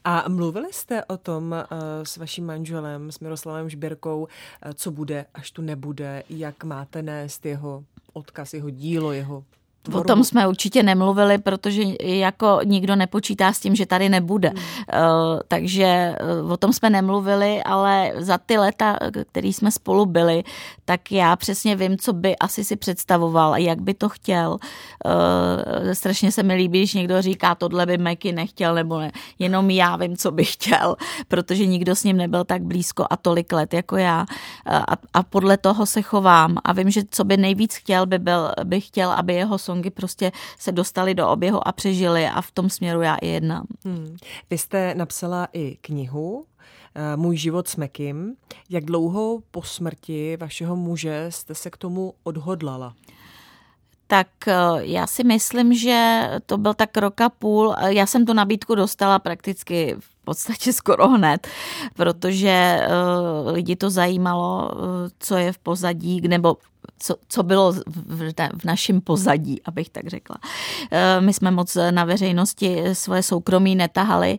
A 0.04 0.26
mluvili 0.28 0.68
jste 0.72 1.06
o 1.06 1.18
tom 1.18 1.56
s 2.04 2.18
vaším 2.18 2.46
manželem, 2.46 3.12
s 3.12 3.20
Miroslavem 3.20 3.70
Žběrkou, 3.70 4.28
co 4.74 4.92
bude, 4.92 5.26
až 5.34 5.52
tu 5.52 5.62
nebude, 5.62 6.24
jak 6.30 6.64
máte 6.64 7.02
nést 7.02 7.46
jeho 7.46 7.84
odkaz, 8.14 8.54
jeho 8.54 8.70
dílo, 8.70 9.12
jeho 9.12 9.44
O 9.94 10.04
tom 10.04 10.24
jsme 10.24 10.48
určitě 10.48 10.84
nemluvili, 10.84 11.38
protože 11.38 11.84
jako 12.02 12.60
nikdo 12.64 12.96
nepočítá 12.96 13.54
s 13.54 13.60
tím, 13.60 13.76
že 13.76 13.86
tady 13.86 14.10
nebude. 14.10 14.50
Hmm. 14.50 14.58
Uh, 15.04 15.40
takže 15.48 16.16
uh, 16.44 16.52
o 16.52 16.58
tom 16.58 16.74
jsme 16.74 16.90
nemluvili, 16.90 17.64
ale 17.64 18.12
za 18.18 18.38
ty 18.38 18.58
leta, 18.58 18.98
který 19.32 19.54
jsme 19.54 19.72
spolu 19.72 20.06
byli, 20.06 20.44
tak 20.86 21.12
já 21.12 21.36
přesně 21.36 21.76
vím, 21.76 21.98
co 21.98 22.14
by 22.14 22.38
asi 22.38 22.64
si 22.64 22.76
představoval 22.76 23.54
a 23.54 23.58
jak 23.58 23.82
by 23.82 23.94
to 23.94 24.10
chtěl. 24.10 24.52
Uh, 25.06 25.92
strašně 25.94 26.32
se 26.32 26.44
mi 26.44 26.56
líbí, 26.56 26.80
když 26.80 26.94
někdo 26.94 27.22
říká, 27.22 27.56
tohle 27.56 27.86
by 27.86 27.98
Meky 27.98 28.32
nechtěl 28.32 28.76
nebo 28.76 29.00
ne. 29.00 29.12
Jenom 29.40 29.70
já 29.70 29.96
vím, 29.96 30.18
co 30.18 30.32
by 30.32 30.46
chtěl, 30.46 30.96
protože 31.28 31.66
nikdo 31.66 31.96
s 31.96 32.04
ním 32.04 32.18
nebyl 32.18 32.44
tak 32.44 32.64
blízko 32.64 33.06
a 33.10 33.18
tolik 33.18 33.54
let 33.54 33.74
jako 33.74 33.98
já. 33.98 34.26
A, 34.66 34.96
a 35.14 35.24
podle 35.24 35.58
toho 35.58 35.86
se 35.86 36.02
chovám 36.02 36.58
a 36.64 36.74
vím, 36.74 36.90
že 36.90 37.02
co 37.12 37.24
by 37.24 37.38
nejvíc 37.38 37.76
chtěl, 37.76 38.06
by, 38.06 38.20
byl, 38.20 38.52
by 38.64 38.82
chtěl, 38.82 39.12
aby 39.12 39.34
jeho 39.34 39.58
songy 39.70 39.90
prostě 39.90 40.32
se 40.60 40.72
dostaly 40.72 41.16
do 41.16 41.30
oběhu 41.30 41.68
a 41.68 41.72
přežily 41.72 42.28
a 42.28 42.42
v 42.42 42.52
tom 42.52 42.70
směru 42.70 43.02
já 43.02 43.16
i 43.16 43.28
jednám. 43.28 43.68
Hmm. 43.86 44.18
Vy 44.50 44.58
jste 44.58 44.96
napsala 44.96 45.48
i 45.54 45.78
knihu 45.82 46.46
eh, 46.96 47.18
Můj 47.18 47.38
život 47.38 47.68
s 47.68 47.76
Mekim. 47.76 48.36
Jak 48.70 48.86
dlouho 48.86 49.40
po 49.52 49.62
smrti 49.62 50.38
vašeho 50.38 50.76
muže 50.76 51.26
jste 51.30 51.56
se 51.56 51.70
k 51.70 51.78
tomu 51.78 52.14
odhodlala? 52.24 52.94
Tak 54.10 54.28
eh, 54.48 54.54
já 54.80 55.08
si 55.08 55.24
myslím, 55.24 55.74
že 55.74 56.30
to 56.46 56.58
byl 56.58 56.74
tak 56.74 56.98
roka 56.98 57.30
půl. 57.30 57.76
Já 57.88 58.06
jsem 58.06 58.26
tu 58.26 58.34
nabídku 58.34 58.76
dostala 58.76 59.20
prakticky 59.20 59.96
v 60.00 60.26
podstatě 60.26 60.74
skoro 60.82 61.10
hned, 61.10 61.48
protože 61.94 62.80
uh, 62.88 63.54
lidi 63.54 63.76
to 63.76 63.90
zajímalo, 63.90 64.72
co 65.20 65.38
je 65.38 65.52
v 65.52 65.58
pozadí, 65.58 66.22
nebo 66.28 66.58
co, 67.00 67.16
co 67.30 67.44
bylo 67.44 67.72
v, 67.72 68.34
v 68.54 68.66
našem 68.66 69.02
pozadí, 69.02 69.62
abych 69.66 69.90
tak 69.90 70.08
řekla. 70.08 70.36
My 71.20 71.34
jsme 71.34 71.52
moc 71.52 71.78
na 71.92 72.06
veřejnosti 72.06 72.84
svoje 72.94 73.24
soukromí 73.24 73.76
netahali 73.76 74.38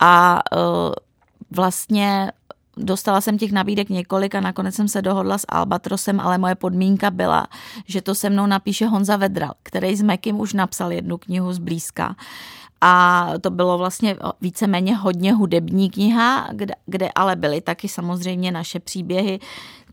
a 0.00 0.40
vlastně 1.50 2.32
Dostala 2.76 3.20
jsem 3.20 3.38
těch 3.38 3.52
nabídek 3.52 3.88
několik 3.88 4.34
a 4.34 4.40
nakonec 4.40 4.74
jsem 4.74 4.88
se 4.88 5.02
dohodla 5.02 5.38
s 5.38 5.46
Albatrosem, 5.48 6.20
ale 6.20 6.38
moje 6.38 6.54
podmínka 6.54 7.10
byla, 7.10 7.46
že 7.86 8.02
to 8.02 8.14
se 8.14 8.30
mnou 8.30 8.46
napíše 8.46 8.86
Honza 8.86 9.16
Vedral, 9.16 9.52
který 9.62 9.96
s 9.96 10.02
Mekim 10.02 10.40
už 10.40 10.52
napsal 10.52 10.92
jednu 10.92 11.18
knihu 11.18 11.52
zblízka. 11.52 12.16
A 12.80 13.28
to 13.40 13.50
bylo 13.50 13.78
vlastně 13.78 14.16
víceméně 14.40 14.96
hodně 14.96 15.32
hudební 15.32 15.90
kniha, 15.90 16.48
kde, 16.52 16.74
kde 16.86 17.10
ale 17.14 17.36
byly 17.36 17.60
taky 17.60 17.88
samozřejmě 17.88 18.52
naše 18.52 18.80
příběhy, 18.80 19.40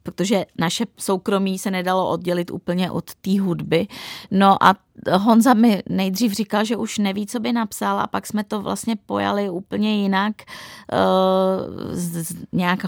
protože 0.04 0.46
naše 0.60 0.86
soukromí 0.98 1.60
se 1.60 1.72
nedalo 1.72 2.10
oddělit 2.10 2.52
úplně 2.52 2.92
od 2.92 3.16
té 3.16 3.40
hudby. 3.40 3.88
No 4.32 4.64
a 4.64 4.76
Honza 5.18 5.54
mi 5.54 5.84
nejdřív 5.90 6.32
říkal, 6.32 6.66
že 6.66 6.78
už 6.78 6.98
neví, 6.98 7.28
co 7.28 7.40
by 7.40 7.54
napsal 7.54 8.00
a 8.00 8.08
pak 8.08 8.28
jsme 8.28 8.44
to 8.44 8.62
vlastně 8.62 8.96
pojali 9.06 9.50
úplně 9.50 10.02
jinak. 10.02 10.36
Z, 11.92 12.36
nějak 12.52 12.86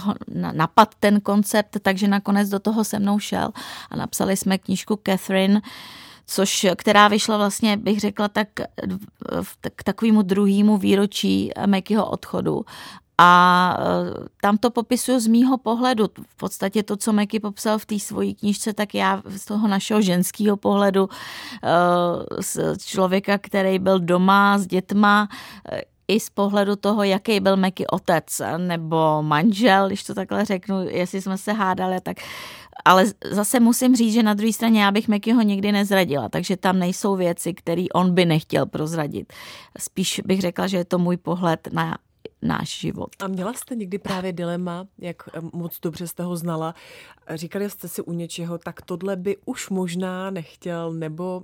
napad 0.52 0.96
ten 1.00 1.22
koncept, 1.22 1.78
takže 1.82 2.08
nakonec 2.08 2.50
do 2.50 2.60
toho 2.60 2.84
se 2.84 3.00
mnou 3.00 3.20
šel 3.20 3.52
a 3.90 3.96
napsali 3.96 4.38
jsme 4.38 4.58
knížku 4.58 5.00
Catherine, 5.06 5.62
což, 6.26 6.68
která 6.76 7.08
vyšla 7.08 7.38
vlastně, 7.38 7.78
bych 7.78 8.00
řekla, 8.00 8.28
tak 8.28 8.48
k 9.76 9.84
takovému 9.84 10.22
druhému 10.22 10.78
výročí 10.78 11.52
Mekyho 11.66 12.10
odchodu. 12.10 12.66
A 13.18 13.78
e, 13.80 14.28
tam 14.42 14.58
to 14.58 14.72
popisuju 14.72 15.20
z 15.20 15.28
mýho 15.28 15.58
pohledu. 15.58 16.08
V 16.28 16.36
podstatě 16.36 16.84
to, 16.84 16.98
co 16.98 17.14
Meky 17.14 17.40
popsal 17.40 17.78
v 17.80 17.86
té 17.86 18.00
svojí 18.00 18.36
knižce, 18.36 18.74
tak 18.74 18.96
já 18.96 19.22
z 19.26 19.46
toho 19.46 19.68
našeho 19.68 20.02
ženského 20.02 20.58
pohledu, 20.58 21.10
e, 21.64 22.44
z 22.44 22.78
člověka, 22.86 23.38
který 23.38 23.80
byl 23.80 24.00
doma 24.00 24.58
s 24.58 24.68
dětma, 24.68 25.30
e, 25.72 25.82
i 26.08 26.20
z 26.20 26.30
pohledu 26.30 26.76
toho, 26.76 27.04
jaký 27.04 27.40
byl 27.40 27.58
Meky 27.58 27.88
otec 27.88 28.42
nebo 28.58 29.24
manžel, 29.24 29.88
když 29.88 30.04
to 30.04 30.14
takhle 30.14 30.46
řeknu, 30.46 30.88
jestli 30.90 31.22
jsme 31.22 31.38
se 31.38 31.54
hádali, 31.54 32.02
tak 32.02 32.18
ale 32.86 33.06
zase 33.32 33.60
musím 33.60 33.96
říct, 33.96 34.14
že 34.14 34.24
na 34.24 34.34
druhé 34.34 34.54
straně 34.54 34.84
já 34.84 34.92
bych 34.92 35.08
Mekyho 35.08 35.42
nikdy 35.42 35.72
nezradila, 35.72 36.30
takže 36.30 36.58
tam 36.58 36.80
nejsou 36.80 37.16
věci, 37.16 37.54
které 37.54 37.86
on 37.94 38.14
by 38.14 38.26
nechtěl 38.26 38.66
prozradit. 38.66 39.34
Spíš 39.80 40.22
bych 40.26 40.42
řekla, 40.42 40.68
že 40.68 40.78
je 40.78 40.86
to 40.86 41.00
můj 41.00 41.18
pohled 41.18 41.68
na 41.72 41.98
náš 42.44 42.80
život. 42.80 43.10
A 43.20 43.28
měla 43.28 43.54
jste 43.54 43.76
někdy 43.76 43.98
právě 43.98 44.34
dilema, 44.34 44.88
jak 45.00 45.30
eh, 45.34 45.42
moc 45.54 45.80
dobře 45.80 46.08
jste 46.08 46.24
ho 46.24 46.36
znala? 46.36 46.76
Říkali 47.36 47.70
jste 47.70 47.88
si 47.88 48.02
u 48.02 48.14
něčeho, 48.14 48.58
tak 48.58 48.82
tohle 48.82 49.16
by 49.16 49.38
už 49.46 49.70
možná 49.70 50.30
nechtěl, 50.30 50.94
nebo 50.94 51.44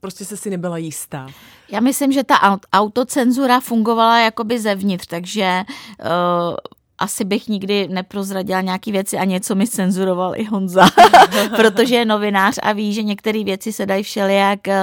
prostě 0.00 0.24
se 0.24 0.36
si 0.36 0.50
nebyla 0.50 0.78
jistá. 0.78 1.26
Já 1.70 1.80
myslím, 1.80 2.12
že 2.12 2.24
ta 2.24 2.58
autocenzura 2.72 3.60
fungovala 3.60 4.20
jakoby 4.20 4.60
zevnitř, 4.60 5.06
takže 5.06 5.62
uh, 6.00 6.56
asi 6.98 7.24
bych 7.24 7.48
nikdy 7.48 7.88
neprozradila 7.88 8.60
nějaký 8.60 8.92
věci 8.92 9.18
a 9.18 9.24
něco 9.24 9.54
mi 9.54 9.66
cenzuroval 9.66 10.32
i 10.36 10.44
Honza, 10.44 10.86
protože 11.56 11.94
je 11.94 12.04
novinář 12.04 12.58
a 12.62 12.72
ví, 12.72 12.94
že 12.94 13.02
některé 13.02 13.44
věci 13.44 13.72
se 13.72 13.86
dají 13.86 14.02
všelijak 14.02 14.60
uh, 14.66 14.74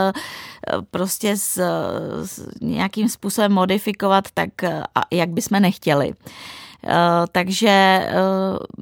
prostě 0.91 1.37
s, 1.37 1.61
s 2.23 2.49
nějakým 2.61 3.09
způsobem 3.09 3.51
modifikovat, 3.51 4.23
tak 4.33 4.63
a 4.95 5.01
jak 5.11 5.29
bychom 5.29 5.61
nechtěli. 5.61 6.13
Eh, 6.13 6.60
takže 7.31 7.69
eh, 7.69 8.11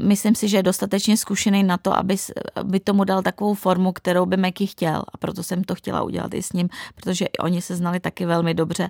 myslím 0.04 0.36
si, 0.36 0.48
že 0.48 0.58
je 0.58 0.64
dostatečně 0.64 1.18
zkušený 1.18 1.64
na 1.64 1.78
to, 1.78 1.98
aby, 1.98 2.16
aby 2.56 2.80
tomu 2.80 3.04
dal 3.04 3.22
takovou 3.22 3.54
formu, 3.54 3.92
kterou 3.92 4.26
by 4.26 4.38
Meky 4.38 4.68
chtěl. 4.68 5.04
A 5.14 5.18
proto 5.18 5.44
jsem 5.44 5.64
to 5.64 5.76
chtěla 5.76 6.02
udělat 6.02 6.34
i 6.34 6.42
s 6.42 6.54
ním, 6.54 6.70
protože 6.96 7.26
oni 7.40 7.62
se 7.62 7.76
znali 7.76 8.00
taky 8.00 8.26
velmi 8.26 8.54
dobře. 8.54 8.90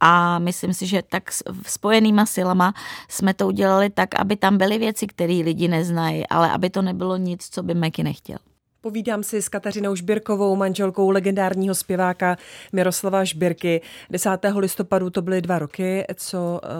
A 0.00 0.38
myslím 0.38 0.74
si, 0.74 0.86
že 0.86 1.02
tak 1.02 1.30
spojenýma 1.66 2.26
silama 2.26 2.74
jsme 3.08 3.34
to 3.34 3.46
udělali 3.46 3.90
tak, 3.90 4.20
aby 4.20 4.36
tam 4.36 4.58
byly 4.58 4.78
věci, 4.78 5.06
které 5.06 5.40
lidi 5.44 5.68
neznají, 5.68 6.26
ale 6.26 6.50
aby 6.50 6.70
to 6.70 6.82
nebylo 6.82 7.16
nic, 7.16 7.48
co 7.50 7.62
by 7.62 7.74
Meky 7.74 8.02
nechtěl. 8.02 8.49
Povídám 8.82 9.22
si 9.22 9.42
s 9.42 9.48
Kateřinou 9.48 9.94
Žbirkovou, 9.94 10.56
manželkou 10.56 11.10
legendárního 11.10 11.74
zpěváka 11.74 12.36
Miroslava 12.72 13.24
Žbirky. 13.24 13.80
10. 14.10 14.30
listopadu 14.56 15.10
to 15.10 15.22
byly 15.22 15.42
dva 15.42 15.58
roky, 15.58 16.04
co 16.14 16.60
uh, 16.62 16.70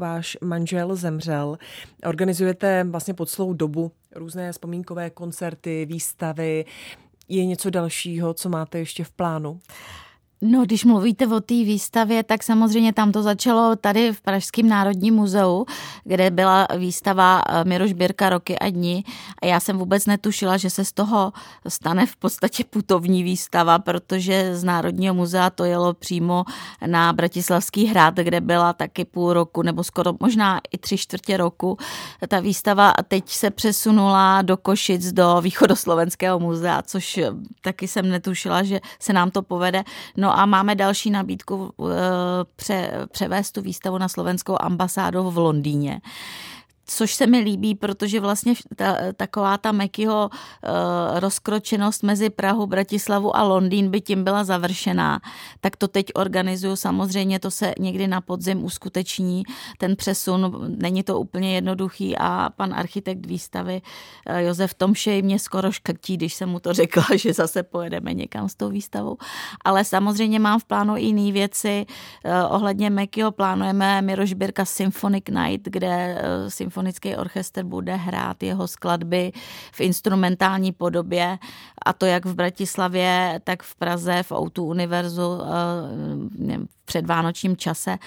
váš 0.00 0.36
manžel 0.40 0.96
zemřel. 0.96 1.58
Organizujete 2.06 2.84
vlastně 2.84 3.14
po 3.14 3.26
celou 3.26 3.52
dobu 3.52 3.92
různé 4.14 4.52
vzpomínkové 4.52 5.10
koncerty, 5.10 5.86
výstavy. 5.86 6.64
Je 7.28 7.46
něco 7.46 7.70
dalšího, 7.70 8.34
co 8.34 8.48
máte 8.48 8.78
ještě 8.78 9.04
v 9.04 9.10
plánu? 9.10 9.60
No, 10.42 10.64
když 10.64 10.84
mluvíte 10.84 11.26
o 11.26 11.40
té 11.40 11.54
výstavě, 11.54 12.22
tak 12.22 12.42
samozřejmě 12.42 12.92
tam 12.92 13.12
to 13.12 13.22
začalo 13.22 13.76
tady 13.76 14.12
v 14.12 14.20
Pražském 14.20 14.68
národním 14.68 15.14
muzeu, 15.14 15.66
kde 16.04 16.30
byla 16.30 16.66
výstava 16.76 17.42
eh, 17.48 17.64
Miroš 17.64 17.92
Birka 17.92 18.28
roky 18.28 18.58
a 18.58 18.70
dní 18.70 19.04
a 19.42 19.46
já 19.46 19.60
jsem 19.60 19.78
vůbec 19.78 20.06
netušila, 20.06 20.56
že 20.56 20.70
se 20.70 20.84
z 20.84 20.92
toho 20.92 21.32
stane 21.68 22.06
v 22.06 22.16
podstatě 22.16 22.64
putovní 22.70 23.22
výstava, 23.22 23.78
protože 23.78 24.56
z 24.56 24.64
Národního 24.64 25.14
muzea 25.14 25.50
to 25.50 25.64
jelo 25.64 25.94
přímo 25.94 26.44
na 26.86 27.12
Bratislavský 27.12 27.86
hrad, 27.86 28.14
kde 28.14 28.40
byla 28.40 28.72
taky 28.72 29.04
půl 29.04 29.32
roku 29.32 29.62
nebo 29.62 29.84
skoro 29.84 30.12
možná 30.20 30.60
i 30.72 30.78
tři 30.78 30.98
čtvrtě 30.98 31.36
roku. 31.36 31.76
Ta 32.28 32.40
výstava 32.40 32.92
teď 33.08 33.28
se 33.28 33.50
přesunula 33.50 34.42
do 34.42 34.56
Košic, 34.56 35.12
do 35.12 35.40
východoslovenského 35.40 36.38
muzea, 36.38 36.82
což 36.82 37.18
eh, 37.18 37.30
taky 37.60 37.88
jsem 37.88 38.08
netušila, 38.08 38.62
že 38.62 38.80
se 39.00 39.12
nám 39.12 39.30
to 39.30 39.42
povede. 39.42 39.84
No 40.16 40.29
No 40.30 40.38
a 40.38 40.46
máme 40.46 40.74
další 40.74 41.10
nabídku 41.10 41.72
eh, 41.80 41.94
pře, 42.56 42.92
převést 43.12 43.52
tu 43.52 43.62
výstavu 43.62 43.98
na 43.98 44.08
slovenskou 44.08 44.56
ambasádu 44.60 45.30
v 45.30 45.38
Londýně 45.38 46.00
což 46.90 47.14
se 47.14 47.26
mi 47.26 47.38
líbí, 47.38 47.74
protože 47.74 48.20
vlastně 48.20 48.54
ta, 48.76 48.96
taková 49.16 49.58
ta 49.58 49.72
Mekyho 49.72 50.30
uh, 50.30 51.18
rozkročenost 51.18 52.02
mezi 52.02 52.30
Prahu, 52.30 52.66
Bratislavu 52.66 53.36
a 53.36 53.42
Londýn 53.42 53.90
by 53.90 54.00
tím 54.00 54.24
byla 54.24 54.44
završená. 54.44 55.20
Tak 55.60 55.76
to 55.76 55.88
teď 55.88 56.06
organizuju. 56.14 56.76
Samozřejmě 56.76 57.38
to 57.38 57.50
se 57.50 57.74
někdy 57.78 58.08
na 58.08 58.20
podzim 58.20 58.64
uskuteční, 58.64 59.42
ten 59.78 59.96
přesun. 59.96 60.66
Není 60.78 61.02
to 61.02 61.20
úplně 61.20 61.54
jednoduchý 61.54 62.16
a 62.18 62.50
pan 62.56 62.74
architekt 62.74 63.26
výstavy 63.26 63.82
uh, 64.30 64.36
Josef 64.36 64.74
Tomšej 64.74 65.22
mě 65.22 65.38
skoro 65.38 65.72
škrtí, 65.72 66.16
když 66.16 66.34
jsem 66.34 66.48
mu 66.48 66.60
to 66.60 66.72
řekla, 66.72 67.04
že 67.16 67.32
zase 67.32 67.62
pojedeme 67.62 68.14
někam 68.14 68.48
s 68.48 68.54
tou 68.54 68.68
výstavou. 68.68 69.16
Ale 69.64 69.84
samozřejmě 69.84 70.38
mám 70.38 70.60
v 70.60 70.64
plánu 70.64 70.96
i 70.96 71.02
jiné 71.02 71.32
věci. 71.32 71.86
Uh, 72.24 72.54
ohledně 72.54 72.90
Mekyho 72.90 73.30
plánujeme 73.30 74.02
Miroš 74.02 74.32
Birka 74.32 74.64
Symphonic 74.64 75.24
Night, 75.30 75.68
kde 75.68 76.22
uh, 76.44 76.50
symfonický 76.80 77.16
orchestr 77.16 77.64
bude 77.64 77.94
hrát 77.96 78.42
jeho 78.42 78.68
skladby 78.68 79.32
v 79.72 79.80
instrumentální 79.80 80.72
podobě 80.72 81.38
a 81.86 81.92
to 81.92 82.06
jak 82.06 82.26
v 82.26 82.34
Bratislavě, 82.34 83.40
tak 83.44 83.62
v 83.62 83.74
Praze, 83.74 84.22
v 84.22 84.32
Outu 84.32 84.64
Univerzu 84.64 85.38
v 86.80 86.84
předvánočním 86.84 87.56
čase. 87.56 87.98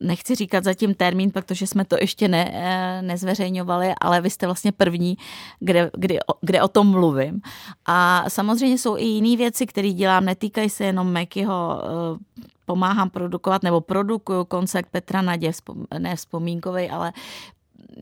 Nechci 0.00 0.34
říkat 0.34 0.64
zatím 0.64 0.94
termín, 0.94 1.30
protože 1.30 1.66
jsme 1.66 1.84
to 1.84 1.96
ještě 2.00 2.28
ne, 2.28 3.02
nezveřejňovali, 3.02 3.94
ale 4.00 4.20
vy 4.20 4.30
jste 4.30 4.46
vlastně 4.46 4.72
první, 4.72 5.16
kde, 5.60 5.90
kde, 5.98 6.18
kde 6.40 6.62
o 6.62 6.68
tom 6.68 6.90
mluvím. 6.90 7.40
A 7.86 8.24
samozřejmě 8.28 8.78
jsou 8.78 8.96
i 8.96 9.04
jiné 9.04 9.36
věci, 9.36 9.66
které 9.66 9.92
dělám, 9.92 10.24
netýkají 10.24 10.70
se 10.70 10.84
jenom 10.84 11.12
Mekyho 11.12 11.82
pomáhám 12.66 13.10
produkovat 13.10 13.62
nebo 13.62 13.80
produkuju 13.80 14.44
koncert 14.44 14.86
Petra 14.90 15.22
Nadě, 15.22 15.52
ne 15.98 16.16
vzpomínkový, 16.16 16.90
ale 16.90 17.12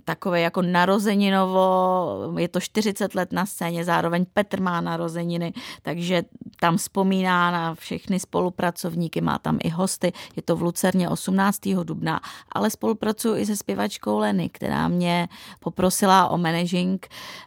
takové 0.05 0.41
jako 0.41 0.63
narozeninovo, 0.63 2.35
je 2.39 2.49
to 2.49 2.61
40 2.61 3.15
let 3.15 3.33
na 3.33 3.47
scéně, 3.47 3.85
zároveň 3.85 4.27
Petr 4.35 4.61
má 4.61 4.81
narozeniny, 4.81 5.53
takže 5.83 6.23
tam 6.61 6.77
vzpomíná 6.77 7.51
na 7.51 7.75
všechny 7.75 8.21
spolupracovníky, 8.21 9.21
má 9.21 9.39
tam 9.39 9.59
i 9.63 9.69
hosty, 9.69 10.13
je 10.37 10.43
to 10.43 10.57
v 10.57 10.63
Lucerně 10.63 11.09
18. 11.09 11.61
dubna, 11.83 12.21
ale 12.53 12.71
spolupracuju 12.71 13.37
i 13.37 13.47
se 13.47 13.57
zpěvačkou 13.57 14.19
Leny, 14.19 14.49
která 14.49 14.89
mě 14.89 15.29
poprosila 15.61 16.29
o 16.29 16.39
managing, 16.39 17.07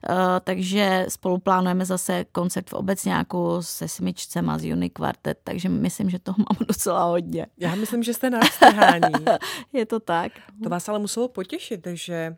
eh, 0.09 0.15
takže 0.43 1.05
spoluplánujeme 1.09 1.85
zase 1.85 2.25
koncert 2.31 2.69
v 2.69 2.73
Obecňáku 2.73 3.57
se 3.61 3.87
Smyčcem 3.87 4.49
a 4.49 4.57
z 4.57 4.71
Uni 4.71 4.89
Quartet, 4.89 5.37
takže 5.43 5.69
myslím, 5.69 6.09
že 6.09 6.19
toho 6.19 6.35
mám 6.37 6.67
docela 6.67 7.03
hodně. 7.03 7.45
Já 7.57 7.75
myslím, 7.75 8.03
že 8.03 8.13
jste 8.13 8.29
na 8.29 8.39
je 9.73 9.85
to 9.85 9.99
tak. 9.99 10.31
To 10.63 10.69
vás 10.69 10.89
ale 10.89 10.99
muselo 10.99 11.27
potěšit, 11.27 11.87
že 11.93 12.32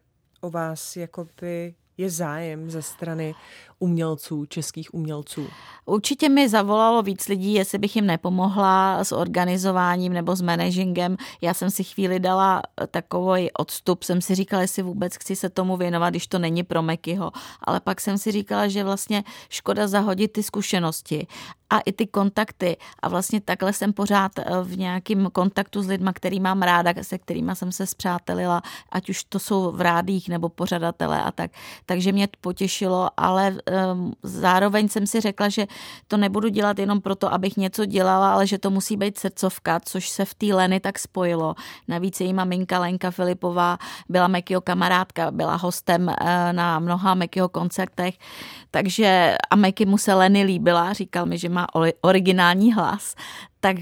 o 0.45 0.49
vás 0.49 0.95
jakoby 0.95 1.73
je 1.97 2.10
zájem 2.10 2.71
ze 2.71 2.81
strany 2.81 3.36
umělců, 3.79 4.45
českých 4.45 4.93
umělců? 4.93 5.47
Určitě 5.86 6.29
mi 6.29 6.49
zavolalo 6.49 7.01
víc 7.03 7.27
lidí, 7.27 7.53
jestli 7.53 7.77
bych 7.77 7.95
jim 7.95 8.05
nepomohla 8.05 9.03
s 9.03 9.12
organizováním 9.12 10.13
nebo 10.13 10.36
s 10.36 10.41
managingem. 10.41 11.17
Já 11.41 11.53
jsem 11.53 11.71
si 11.71 11.84
chvíli 11.84 12.19
dala 12.19 12.62
takový 12.91 13.51
odstup, 13.51 14.03
jsem 14.03 14.21
si 14.21 14.36
říkala, 14.36 14.62
jestli 14.62 14.84
vůbec 14.84 15.15
chci 15.15 15.36
se 15.36 15.49
tomu 15.49 15.77
věnovat, 15.77 16.10
když 16.10 16.27
to 16.27 16.39
není 16.39 16.63
pro 16.63 16.81
Mekyho. 16.81 17.31
Ale 17.62 17.79
pak 17.79 18.01
jsem 18.01 18.17
si 18.17 18.31
říkala, 18.31 18.67
že 18.67 18.84
vlastně 18.84 19.23
škoda 19.49 19.88
zahodit 19.88 20.31
ty 20.31 20.43
zkušenosti 20.43 21.27
a 21.69 21.80
i 21.80 21.91
ty 21.91 22.08
kontakty. 22.08 22.78
A 22.99 23.10
vlastně 23.10 23.41
takhle 23.41 23.73
jsem 23.73 23.93
pořád 23.93 24.39
eh, 24.39 24.43
v 24.63 24.78
nějakém 24.78 25.30
kontaktu 25.32 25.82
s 25.82 25.88
lidmi, 25.88 26.10
který 26.13 26.39
mám 26.39 26.62
ráda, 26.62 26.93
se 27.01 27.17
kterými 27.17 27.51
jsem 27.56 27.71
se 27.71 27.88
zpřátelila, 27.88 28.62
ať 28.91 29.10
už 29.10 29.23
to 29.23 29.39
jsou 29.39 29.71
v 29.71 29.82
rádích 29.82 30.30
nebo 30.30 30.49
pořadatelé 30.49 31.23
a 31.23 31.32
tak. 31.32 31.51
Takže 31.86 32.12
mě 32.12 32.28
to 32.28 32.38
potěšilo, 32.41 33.10
ale 33.17 33.56
um, 33.93 34.13
zároveň 34.23 34.88
jsem 34.88 35.08
si 35.08 35.21
řekla, 35.21 35.49
že 35.49 35.67
to 36.08 36.17
nebudu 36.17 36.47
dělat 36.49 36.80
jenom 36.80 37.01
proto, 37.01 37.34
abych 37.34 37.58
něco 37.58 37.86
dělala, 37.86 38.34
ale 38.34 38.47
že 38.47 38.58
to 38.58 38.69
musí 38.69 38.97
být 38.97 39.17
srdcovka, 39.17 39.80
což 39.80 40.10
se 40.10 40.25
v 40.25 40.34
té 40.34 40.45
Leny 40.45 40.80
tak 40.80 40.99
spojilo. 40.99 41.56
Navíc 41.88 42.21
její 42.21 42.34
maminka 42.34 42.80
Lenka 42.80 43.12
Filipová 43.12 43.78
byla 44.10 44.28
Mekyho 44.28 44.62
kamarádka, 44.62 45.32
byla 45.32 45.56
hostem 45.56 46.08
uh, 46.08 46.28
na 46.51 46.80
mnoha 46.80 47.13
Mekyho 47.13 47.49
koncertech, 47.49 48.17
takže 48.71 49.36
a 49.49 49.56
Meky 49.56 49.86
mu 49.86 49.97
se 49.97 50.13
Leny 50.13 50.43
líbila, 50.43 50.93
říkal 50.93 51.25
mi, 51.25 51.38
že 51.38 51.49
má 51.55 51.67
originální 52.01 52.73
hlas, 52.73 53.15
tak 53.59 53.77
uh, 53.77 53.81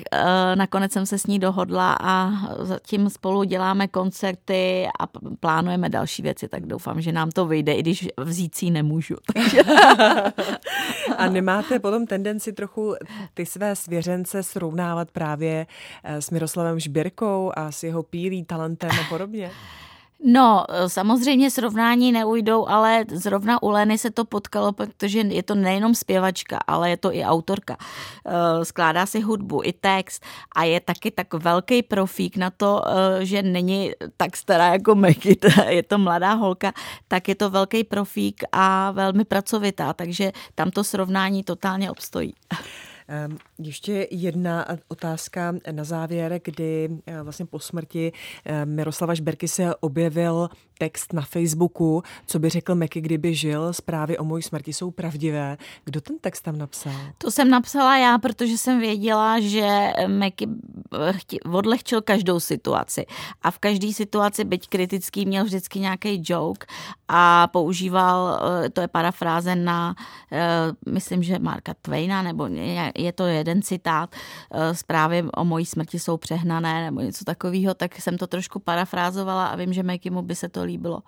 nakonec 0.55 0.91
jsem 0.91 1.05
se 1.05 1.19
s 1.19 1.27
ní 1.27 1.39
dohodla 1.39 1.97
a 2.01 2.31
zatím 2.59 3.09
spolu 3.09 3.43
děláme 3.43 3.87
koncerty 3.87 4.87
a 4.99 5.07
plánujeme 5.39 5.89
další 5.89 6.21
věci, 6.21 6.47
tak 6.47 6.65
doufám, 6.65 7.01
že 7.01 7.11
nám 7.11 7.31
to 7.31 7.45
vyjde, 7.45 7.73
i 7.73 7.79
když 7.79 8.07
vzít 8.17 8.55
si 8.55 8.69
nemůžu. 8.69 9.15
a 11.17 11.29
nemáte 11.29 11.79
potom 11.79 12.07
tendenci 12.07 12.53
trochu 12.53 12.95
ty 13.33 13.45
své 13.45 13.75
svěřence 13.75 14.43
srovnávat 14.43 15.11
právě 15.11 15.67
eh, 16.03 16.21
s 16.21 16.29
Miroslavem 16.31 16.79
Žbirkou 16.79 17.51
a 17.55 17.71
s 17.71 17.83
jeho 17.83 18.03
pílí, 18.03 18.43
talentem 18.43 18.89
a 18.91 19.09
podobně? 19.09 19.51
No, 20.25 20.65
samozřejmě 20.87 21.51
srovnání 21.51 22.11
neujdou, 22.11 22.67
ale 22.67 23.05
zrovna 23.11 23.63
u 23.63 23.69
Leny 23.69 23.97
se 23.97 24.11
to 24.11 24.25
potkalo, 24.25 24.71
protože 24.71 25.19
je 25.19 25.43
to 25.43 25.55
nejenom 25.55 25.95
zpěvačka, 25.95 26.59
ale 26.67 26.89
je 26.89 26.97
to 26.97 27.15
i 27.15 27.23
autorka. 27.23 27.77
Eh, 28.25 28.65
skládá 28.65 29.05
si 29.05 29.21
hudbu, 29.21 29.61
i 29.63 29.73
text 29.73 30.25
a 30.55 30.63
je 30.63 30.79
taky 30.79 31.11
tak 31.11 31.33
velký 31.33 31.83
profík 31.83 32.37
na 32.37 32.49
to, 32.49 32.81
eh, 32.87 33.25
že 33.25 33.41
není 33.41 33.91
tak 34.17 34.37
stará 34.37 34.67
jako 34.67 34.95
Meky, 34.95 35.39
je 35.67 35.83
to 35.83 35.97
mladá 35.97 36.33
holka, 36.33 36.73
tak 37.07 37.27
je 37.27 37.35
to 37.35 37.49
velký 37.49 37.83
profík 37.83 38.43
a 38.51 38.91
velmi 38.91 39.25
pracovitá, 39.25 39.93
takže 39.93 40.31
tam 40.55 40.71
to 40.71 40.83
srovnání 40.83 41.43
totálně 41.43 41.91
obstojí. 41.91 42.33
Ehm, 43.07 43.37
ještě 43.59 44.07
jedna 44.11 44.65
otázka 44.87 45.55
na 45.71 45.83
závěr, 45.83 46.39
kdy 46.43 46.89
eh, 47.05 47.23
vlastně 47.23 47.45
po 47.45 47.59
smrti 47.59 48.11
eh, 48.45 48.65
Miroslava 48.65 49.13
Žberky 49.13 49.47
se 49.47 49.75
objevil 49.75 50.49
text 50.77 51.13
na 51.13 51.21
Facebooku, 51.21 52.03
co 52.27 52.39
by 52.39 52.49
řekl 52.49 52.75
Meky, 52.75 53.01
kdyby 53.01 53.35
žil, 53.35 53.73
zprávy 53.73 54.17
o 54.17 54.23
mojí 54.23 54.43
smrti 54.43 54.73
jsou 54.73 54.91
pravdivé. 54.91 55.57
Kdo 55.85 56.01
ten 56.01 56.19
text 56.19 56.41
tam 56.41 56.57
napsal? 56.57 56.93
To 57.17 57.31
jsem 57.31 57.49
napsala 57.49 57.97
já, 57.97 58.17
protože 58.17 58.57
jsem 58.57 58.79
věděla, 58.79 59.39
že 59.39 59.93
Meky 60.07 60.47
odlehčil 61.51 62.01
každou 62.01 62.39
situaci. 62.39 63.05
A 63.41 63.51
v 63.51 63.59
každé 63.59 63.93
situaci, 63.93 64.43
byť 64.43 64.67
kritický, 64.67 65.25
měl 65.25 65.45
vždycky 65.45 65.79
nějaký 65.79 66.21
joke 66.25 66.67
a 67.07 67.47
používal, 67.47 68.41
eh, 68.65 68.69
to 68.69 68.81
je 68.81 68.87
parafráze 68.87 69.55
na, 69.55 69.95
myslím, 70.89 71.23
že 71.23 71.39
Marka 71.39 71.73
Twaina, 71.81 72.21
nebo 72.21 72.47
je 72.97 73.11
to 73.11 73.25
jeden 73.25 73.61
citát, 73.61 74.15
eh, 74.51 74.75
zprávy 74.75 75.23
o 75.35 75.45
mojí 75.45 75.65
smrti 75.65 75.99
jsou 75.99 76.17
přehnané 76.17 76.85
nebo 76.85 77.01
něco 77.01 77.25
takového, 77.25 77.73
tak 77.73 78.01
jsem 78.01 78.17
to 78.17 78.27
trošku 78.27 78.59
parafrázovala 78.59 79.47
a 79.47 79.55
vím, 79.55 79.73
že 79.73 79.83
Mekimu 79.83 80.21
by 80.21 80.35
se 80.35 80.49
to 80.49 80.63
líbilo. 80.63 81.03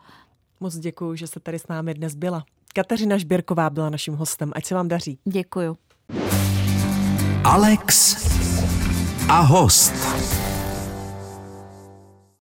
Moc 0.59 0.75
děkuji, 0.75 1.15
že 1.15 1.27
jste 1.27 1.39
tady 1.39 1.59
s 1.59 1.67
námi 1.67 1.93
dnes 1.93 2.15
byla. 2.15 2.43
Kateřina 2.73 3.17
Žběrková 3.17 3.69
byla 3.69 3.89
naším 3.89 4.13
hostem. 4.13 4.51
Ať 4.55 4.65
se 4.65 4.75
vám 4.75 4.87
daří. 4.87 5.19
Děkuju. 5.25 5.77
Alex 7.43 8.15
a 9.29 9.39
host. 9.39 10.24